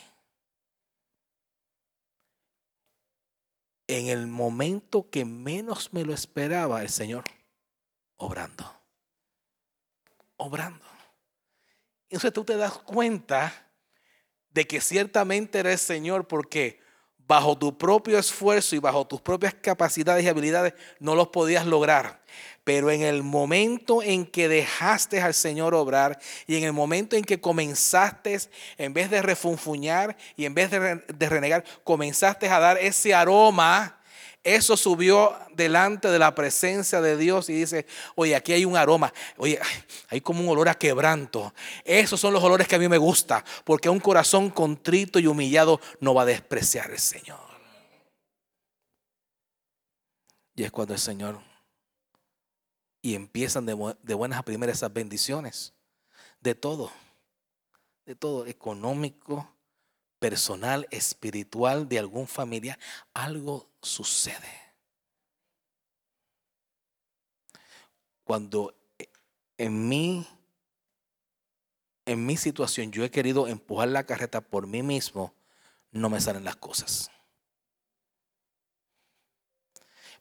En 3.90 4.08
el 4.08 4.28
momento 4.28 5.10
que 5.10 5.26
menos 5.26 5.94
me 5.94 6.06
lo 6.06 6.14
esperaba, 6.14 6.84
el 6.84 6.90
Señor, 6.90 7.24
obrando, 8.18 8.72
obrando. 10.38 10.86
Entonces 12.04 12.32
tú 12.32 12.44
te 12.44 12.56
das 12.56 12.78
cuenta 12.78 13.52
de 14.52 14.68
que 14.68 14.80
ciertamente 14.80 15.58
eres 15.58 15.82
Señor 15.82 16.28
porque 16.28 16.80
bajo 17.18 17.58
tu 17.58 17.80
propio 17.80 18.20
esfuerzo 18.20 18.76
y 18.76 18.80
bajo 18.80 19.08
tus 19.08 19.22
propias 19.22 19.56
capacidades 19.56 20.24
y 20.24 20.28
habilidades 20.28 20.76
no 21.00 21.16
los 21.16 21.30
podías 21.30 21.66
lograr. 21.66 22.22
Pero 22.70 22.92
en 22.92 23.02
el 23.02 23.24
momento 23.24 24.04
en 24.04 24.28
que 24.28 24.48
dejaste 24.48 25.20
al 25.20 25.34
Señor 25.34 25.74
obrar 25.74 26.20
y 26.46 26.56
en 26.56 26.66
el 26.66 26.72
momento 26.72 27.16
en 27.16 27.24
que 27.24 27.42
comenzaste, 27.42 28.40
en 28.78 28.94
vez 28.94 29.10
de 29.10 29.24
refunfuñar 29.24 30.16
y 30.38 30.46
en 30.46 30.54
vez 30.54 30.70
de, 30.70 31.30
renegar, 31.30 31.64
comenzaste 31.84 32.48
a 32.48 32.60
dar 32.60 32.78
ese 32.78 33.16
aroma 33.16 34.00
eso 34.44 34.78
subió 34.78 35.36
delante 35.56 36.10
de 36.10 36.20
la 36.20 36.36
presencia 36.36 37.02
de 37.02 37.18
Dios 37.18 37.50
y 37.50 37.54
dice, 37.54 37.88
oye, 38.14 38.36
aquí 38.36 38.54
hay 38.54 38.66
un 38.66 38.78
aroma, 38.78 39.12
oye, 39.38 39.60
hay 40.08 40.22
como 40.22 40.42
un 40.44 40.50
olor 40.50 40.70
a 40.70 40.76
quebranto. 40.76 41.56
Esos 41.84 42.20
son 42.20 42.34
los 42.34 42.44
olores 42.44 42.68
que 42.68 42.76
a 42.76 42.80
mí 42.80 42.88
me 42.88 43.00
gusta, 43.00 43.44
porque 43.64 43.90
un 43.90 44.00
corazón 44.00 44.52
contrito 44.52 45.18
y 45.18 45.26
humillado 45.26 45.82
no 46.02 46.14
va 46.14 46.22
a 46.22 46.26
despreciar 46.26 46.92
el 46.92 47.00
Señor. 47.00 47.40
Y 50.56 50.64
es 50.64 50.72
cuando 50.72 50.94
el 50.94 51.00
Señor, 51.00 51.49
y 53.02 53.16
empiezan 53.16 53.66
de, 53.66 53.74
buenas 53.74 54.40
a 54.40 54.44
primeras 54.44 54.78
esas 54.78 54.94
bendiciones, 54.94 55.74
de 56.42 56.56
todo, 56.56 56.92
de 58.06 58.16
todo, 58.16 58.46
económico, 58.46 59.56
personal, 60.20 60.88
espiritual 60.92 61.88
de 61.88 62.00
algún 62.00 62.28
familia, 62.28 62.78
algo 63.14 63.70
sucede. 63.82 64.74
Cuando 68.24 68.76
en 69.58 69.88
mi, 69.88 70.28
en 72.06 72.26
mi 72.26 72.38
situación 72.38 72.92
yo 72.92 73.04
he 73.04 73.12
querido 73.12 73.48
empujar 73.48 73.88
la 73.88 74.06
carreta 74.06 74.42
por 74.42 74.68
mí 74.68 74.84
mismo, 74.84 75.34
no 75.92 76.10
me 76.10 76.22
salen 76.22 76.44
las 76.44 76.58
cosas. 76.58 77.10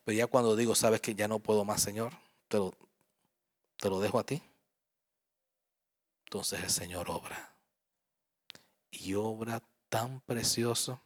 Pero 0.04 0.16
ya 0.16 0.26
cuando 0.26 0.56
digo, 0.56 0.74
sabes 0.74 1.02
que 1.02 1.14
ya 1.14 1.28
no 1.28 1.38
puedo 1.40 1.66
más, 1.66 1.82
Señor, 1.82 2.14
te 2.48 2.56
lo, 2.56 2.74
te 3.76 3.88
lo 3.88 4.00
dejo 4.00 4.18
a 4.18 4.24
ti. 4.24 4.42
Entonces 6.24 6.62
el 6.62 6.70
Señor 6.70 7.10
obra. 7.10 7.54
Y 8.90 9.14
obra 9.14 9.62
tan 9.88 10.20
precioso. 10.20 11.00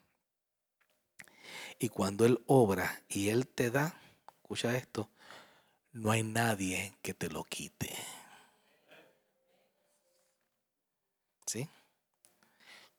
Y 1.78 1.88
cuando 1.88 2.24
Él 2.24 2.42
obra 2.46 3.02
y 3.08 3.28
Él 3.28 3.46
te 3.46 3.70
da, 3.70 4.00
escucha 4.36 4.76
esto, 4.76 5.10
no 5.92 6.10
hay 6.10 6.22
nadie 6.22 6.96
que 7.02 7.14
te 7.14 7.28
lo 7.28 7.44
quite. 7.44 7.94
¿Sí? 11.46 11.68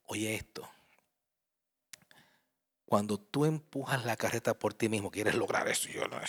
Oye 0.05 0.35
esto. 0.35 0.69
Cuando 2.85 3.17
tú 3.17 3.45
empujas 3.45 4.05
la 4.05 4.15
carreta 4.15 4.53
por 4.53 4.73
ti 4.73 4.87
mismo, 4.87 5.09
quieres 5.09 5.35
lograr 5.35 5.67
eso, 5.67 5.89
yo 5.89 6.07
no 6.07 6.21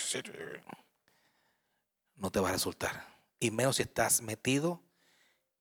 no 2.15 2.31
te 2.31 2.39
va 2.39 2.49
a 2.49 2.53
resultar. 2.53 3.07
Y 3.39 3.51
menos 3.51 3.77
si 3.77 3.83
estás 3.83 4.21
metido 4.21 4.81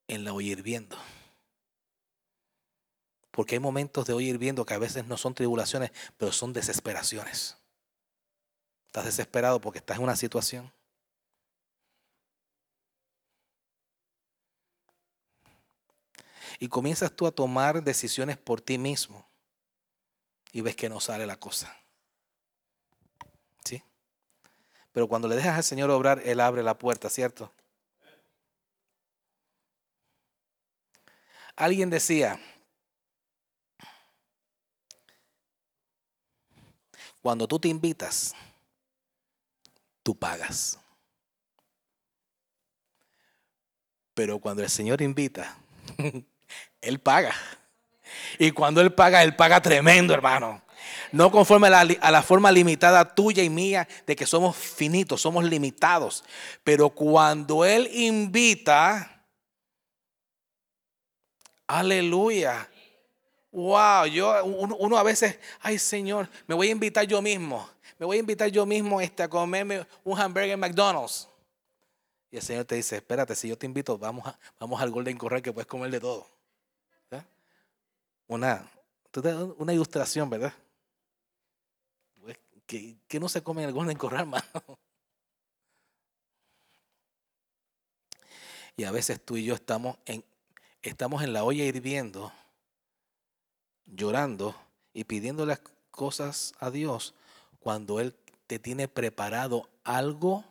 en 0.09 0.25
la 0.25 0.33
oír 0.33 0.63
viendo. 0.63 0.97
Porque 3.31 3.57
hay 3.57 3.61
momentos 3.61 4.07
de 4.07 4.13
oír 4.13 4.39
viendo 4.39 4.65
que 4.65 4.75
a 4.75 4.79
veces 4.79 5.07
no 5.07 5.17
son 5.17 5.35
tribulaciones, 5.35 5.91
pero 6.17 6.31
son 6.31 6.53
desesperaciones. 6.53 7.57
Estás 8.87 9.07
desesperado 9.07 9.61
porque 9.61 9.81
estás 9.81 9.97
en 9.97 10.05
una 10.05 10.15
situación. 10.15 10.73
Y 16.61 16.69
comienzas 16.69 17.11
tú 17.11 17.27
a 17.27 17.33
tomar 17.33 17.83
decisiones 17.83 18.37
por 18.37 18.61
ti 18.61 18.79
mismo. 18.79 19.29
Y 20.53 20.61
ves 20.61 20.77
que 20.77 20.89
no 20.89 21.01
sale 21.01 21.27
la 21.27 21.37
cosa. 21.37 21.77
¿Sí? 23.65 23.83
Pero 24.95 25.07
cuando 25.07 25.29
le 25.29 25.37
dejas 25.37 25.57
al 25.59 25.65
Señor 25.65 25.91
obrar, 25.91 26.23
Él 26.25 26.41
abre 26.41 26.63
la 26.63 26.79
puerta, 26.79 27.11
¿cierto? 27.11 27.53
Alguien 31.57 31.91
decía, 31.91 32.41
Cuando 37.25 37.49
tú 37.49 37.59
te 37.59 37.69
invitas, 37.69 38.35
tú 40.03 40.15
pagas. 40.15 40.79
Pero 44.13 44.39
cuando 44.39 44.63
el 44.63 44.69
Señor 44.69 45.01
invita, 45.01 45.57
Él 46.83 47.01
paga. 47.01 47.35
Y 48.39 48.51
cuando 48.51 48.83
Él 48.83 48.93
paga, 48.93 49.23
Él 49.23 49.35
paga 49.35 49.63
tremendo, 49.63 50.13
hermano. 50.13 50.64
No 51.13 51.31
conforme 51.31 51.69
a 51.69 51.85
la, 51.85 52.23
forma 52.23 52.51
limitada 52.51 53.15
tuya 53.15 53.43
y 53.43 53.51
mía 53.51 53.87
de 54.07 54.17
que 54.17 54.27
somos 54.27 54.57
finitos, 54.57 55.21
somos 55.21 55.45
limitados. 55.45 56.25
Pero 56.63 56.91
cuando 56.91 57.65
Él 57.65 57.89
invita, 57.93 59.25
aleluya, 61.67 62.69
Wow, 63.55 64.07
yo, 64.07 64.45
uno, 64.45 64.99
a 64.99 65.05
veces, 65.05 65.39
ay 65.61 65.79
Señor, 65.79 66.29
me 66.49 66.57
voy 66.57 66.71
a 66.71 66.73
invitar 66.73 67.07
yo 67.07 67.23
mismo. 67.23 67.71
Me 68.01 68.05
voy 68.05 68.17
a 68.17 68.21
invitar 68.21 68.49
yo 68.49 68.67
mismo 68.67 69.01
este, 69.01 69.23
a 69.23 69.29
comerme 69.29 69.87
un 70.03 70.19
hamburger 70.19 70.51
en 70.51 70.59
McDonald's. 70.59 71.29
Y 72.33 72.37
el 72.37 72.43
Señor 72.43 72.65
te 72.65 72.75
dice, 72.75 72.97
espérate, 72.97 73.37
si 73.37 73.47
yo 73.47 73.57
te 73.57 73.65
invito, 73.65 73.97
vamos, 73.97 74.27
a, 74.27 74.37
vamos 74.59 74.83
al 74.83 74.91
Golden 74.91 75.17
Corral 75.17 75.41
que 75.41 75.53
puedes 75.53 75.69
comer 75.69 75.89
de 75.93 76.01
todo. 76.01 76.27
Una, 78.27 78.69
una 79.59 79.73
ilustración, 79.73 80.29
¿verdad? 80.29 80.53
Que, 82.67 82.97
que, 83.09 83.21
no 83.21 83.29
se 83.29 83.43
come 83.43 83.63
en 83.63 83.69
el 83.69 83.75
Golden 83.75 83.99
Corral, 83.99 84.21
hermano. 84.23 84.79
Y 88.77 88.85
a 88.85 88.91
veces 88.91 89.25
tú 89.25 89.37
y 89.37 89.45
yo 89.45 89.55
estamos 89.55 89.99
en, 90.07 90.25
estamos 90.83 91.23
en 91.23 91.33
la 91.33 91.45
olla 91.45 91.65
hirviendo, 91.65 92.33
llorando 93.87 94.57
y 94.93 95.05
pidiendo 95.05 95.47
las 95.47 95.61
cosas 95.91 96.55
a 96.59 96.71
Dios 96.71 97.15
cuando 97.61 98.01
Él 98.01 98.17
te 98.47 98.59
tiene 98.59 98.89
preparado 98.89 99.69
algo 99.85 100.45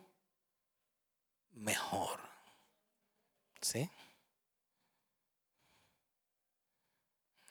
mejor. 1.52 2.20
¿Sí? 3.60 3.90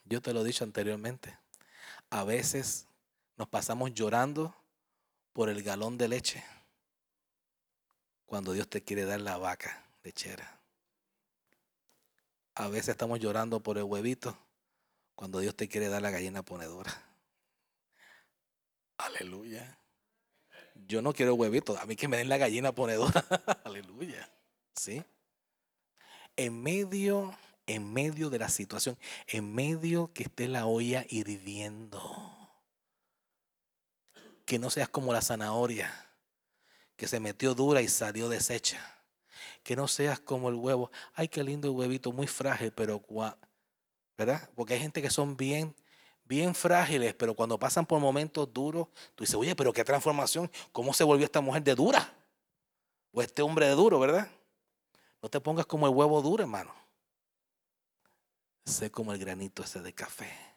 Yo 0.06 0.22
te 0.22 0.34
lo 0.34 0.42
he 0.42 0.46
dicho 0.46 0.64
anteriormente. 0.64 1.38
A 2.10 2.24
veces 2.24 2.88
nos 3.38 3.48
pasamos 3.48 3.94
llorando 3.94 4.56
por 5.34 5.50
el 5.50 5.64
galón 5.64 5.98
de 5.98 6.08
leche 6.08 6.44
cuando 8.26 8.54
Dios 8.54 8.68
te 8.68 8.84
quiere 8.84 9.06
dar 9.06 9.22
la 9.22 9.38
vaca 9.38 9.86
lechera. 10.04 10.60
A 12.56 12.68
veces 12.68 12.90
estamos 12.90 13.20
llorando 13.20 13.62
por 13.62 13.78
el 13.78 13.84
huevito 13.84 14.38
cuando 15.16 15.40
Dios 15.40 15.56
te 15.56 15.68
quiere 15.68 15.90
dar 15.90 16.02
la 16.02 16.12
gallina 16.12 16.44
ponedora. 16.44 16.92
Aleluya. 18.98 19.78
Yo 20.88 21.02
no 21.02 21.14
quiero 21.14 21.36
huevito, 21.36 21.78
a 21.78 21.86
mí 21.86 21.96
que 21.96 22.08
me 22.08 22.18
den 22.18 22.30
la 22.30 22.38
gallina 22.38 22.74
ponedora. 22.74 23.26
Aleluya. 23.64 24.30
¿Sí? 24.76 25.04
En 26.36 26.62
medio, 26.62 27.38
en 27.68 27.94
medio 27.94 28.30
de 28.30 28.40
la 28.40 28.50
situación, 28.50 28.98
en 29.28 29.54
medio 29.54 30.12
que 30.14 30.24
esté 30.24 30.48
la 30.48 30.66
olla 30.66 31.06
hirviendo. 31.10 32.43
Que 34.54 34.60
no 34.60 34.70
seas 34.70 34.88
como 34.88 35.12
la 35.12 35.24
zanahoria, 35.24 35.92
que 36.96 37.08
se 37.08 37.20
metió 37.20 37.56
dura 37.56 37.82
y 37.82 37.88
salió 37.88 38.30
deshecha. 38.30 38.80
Que 39.64 39.76
no 39.76 39.88
seas 39.88 40.20
como 40.20 40.48
el 40.48 40.54
huevo. 40.54 40.92
Ay, 41.16 41.28
qué 41.28 41.44
lindo 41.44 41.68
el 41.68 41.74
huevito, 41.74 42.12
muy 42.12 42.28
frágil, 42.28 42.72
pero 42.72 43.04
¿verdad? 44.16 44.48
Porque 44.54 44.76
hay 44.76 44.80
gente 44.80 45.02
que 45.02 45.10
son 45.10 45.36
bien 45.36 45.76
bien 46.26 46.54
frágiles, 46.54 47.16
pero 47.16 47.34
cuando 47.34 47.58
pasan 47.58 47.88
por 47.88 48.00
momentos 48.00 48.54
duros, 48.54 48.90
tú 49.16 49.24
dices, 49.24 49.34
oye, 49.34 49.56
pero 49.56 49.74
qué 49.74 49.84
transformación, 49.84 50.52
¿cómo 50.72 50.94
se 50.94 51.04
volvió 51.04 51.26
esta 51.26 51.42
mujer 51.42 51.64
de 51.64 51.74
dura? 51.74 52.14
O 53.12 53.24
este 53.24 53.42
hombre 53.42 53.66
de 53.66 53.74
duro, 53.74 53.98
¿verdad? 53.98 54.30
No 55.20 55.30
te 55.30 55.42
pongas 55.42 55.66
como 55.66 55.88
el 55.88 55.96
huevo 55.96 56.22
duro, 56.22 56.44
hermano. 56.44 56.76
Sé 58.66 58.92
como 58.92 59.14
el 59.14 59.18
granito 59.18 59.64
ese 59.64 59.82
de 59.82 59.94
café. 59.94 60.53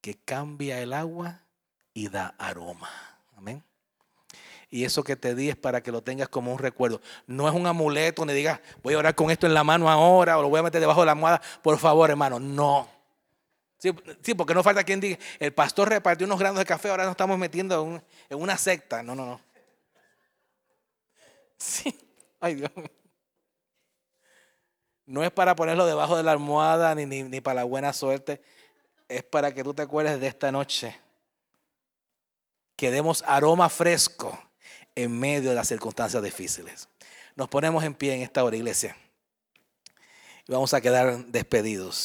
Que 0.00 0.14
cambia 0.14 0.80
el 0.80 0.92
agua 0.92 1.42
y 1.92 2.08
da 2.08 2.34
aroma. 2.38 2.90
Amén. 3.36 3.62
Y 4.70 4.84
eso 4.84 5.02
que 5.02 5.16
te 5.16 5.34
di 5.34 5.48
es 5.48 5.56
para 5.56 5.82
que 5.82 5.90
lo 5.90 6.02
tengas 6.02 6.28
como 6.28 6.52
un 6.52 6.58
recuerdo. 6.58 7.00
No 7.26 7.48
es 7.48 7.54
un 7.54 7.66
amuleto, 7.66 8.24
ni 8.24 8.32
digas, 8.32 8.60
voy 8.82 8.94
a 8.94 8.98
orar 8.98 9.14
con 9.16 9.30
esto 9.30 9.46
en 9.46 9.54
la 9.54 9.64
mano 9.64 9.90
ahora 9.90 10.38
o 10.38 10.42
lo 10.42 10.48
voy 10.48 10.60
a 10.60 10.62
meter 10.62 10.80
debajo 10.80 11.00
de 11.00 11.06
la 11.06 11.12
almohada. 11.12 11.42
Por 11.62 11.76
favor, 11.78 12.08
hermano, 12.08 12.38
no. 12.38 12.88
Sí, 13.78 14.34
porque 14.34 14.54
no 14.54 14.62
falta 14.62 14.84
quien 14.84 15.00
diga, 15.00 15.18
el 15.38 15.54
pastor 15.54 15.88
repartió 15.88 16.26
unos 16.26 16.38
granos 16.38 16.58
de 16.58 16.66
café, 16.66 16.90
ahora 16.90 17.04
nos 17.04 17.12
estamos 17.12 17.38
metiendo 17.38 17.82
en, 17.82 18.04
en 18.28 18.40
una 18.40 18.58
secta. 18.58 19.02
No, 19.02 19.14
no, 19.14 19.26
no. 19.26 19.40
Sí, 21.56 21.94
ay 22.40 22.54
Dios. 22.54 22.70
No 25.04 25.24
es 25.24 25.30
para 25.30 25.56
ponerlo 25.56 25.84
debajo 25.84 26.16
de 26.16 26.22
la 26.22 26.32
almohada 26.32 26.94
ni, 26.94 27.04
ni, 27.04 27.22
ni 27.22 27.40
para 27.40 27.56
la 27.56 27.64
buena 27.64 27.92
suerte. 27.92 28.42
Es 29.10 29.24
para 29.24 29.52
que 29.52 29.64
tú 29.64 29.74
te 29.74 29.82
acuerdes 29.82 30.20
de 30.20 30.28
esta 30.28 30.52
noche. 30.52 30.96
Que 32.76 32.92
demos 32.92 33.24
aroma 33.26 33.68
fresco 33.68 34.40
en 34.94 35.18
medio 35.18 35.50
de 35.50 35.56
las 35.56 35.66
circunstancias 35.66 36.22
difíciles. 36.22 36.88
Nos 37.34 37.48
ponemos 37.48 37.82
en 37.82 37.92
pie 37.92 38.14
en 38.14 38.22
esta 38.22 38.44
hora, 38.44 38.56
iglesia. 38.56 38.96
Y 40.46 40.52
vamos 40.52 40.72
a 40.74 40.80
quedar 40.80 41.26
despedidos. 41.26 41.98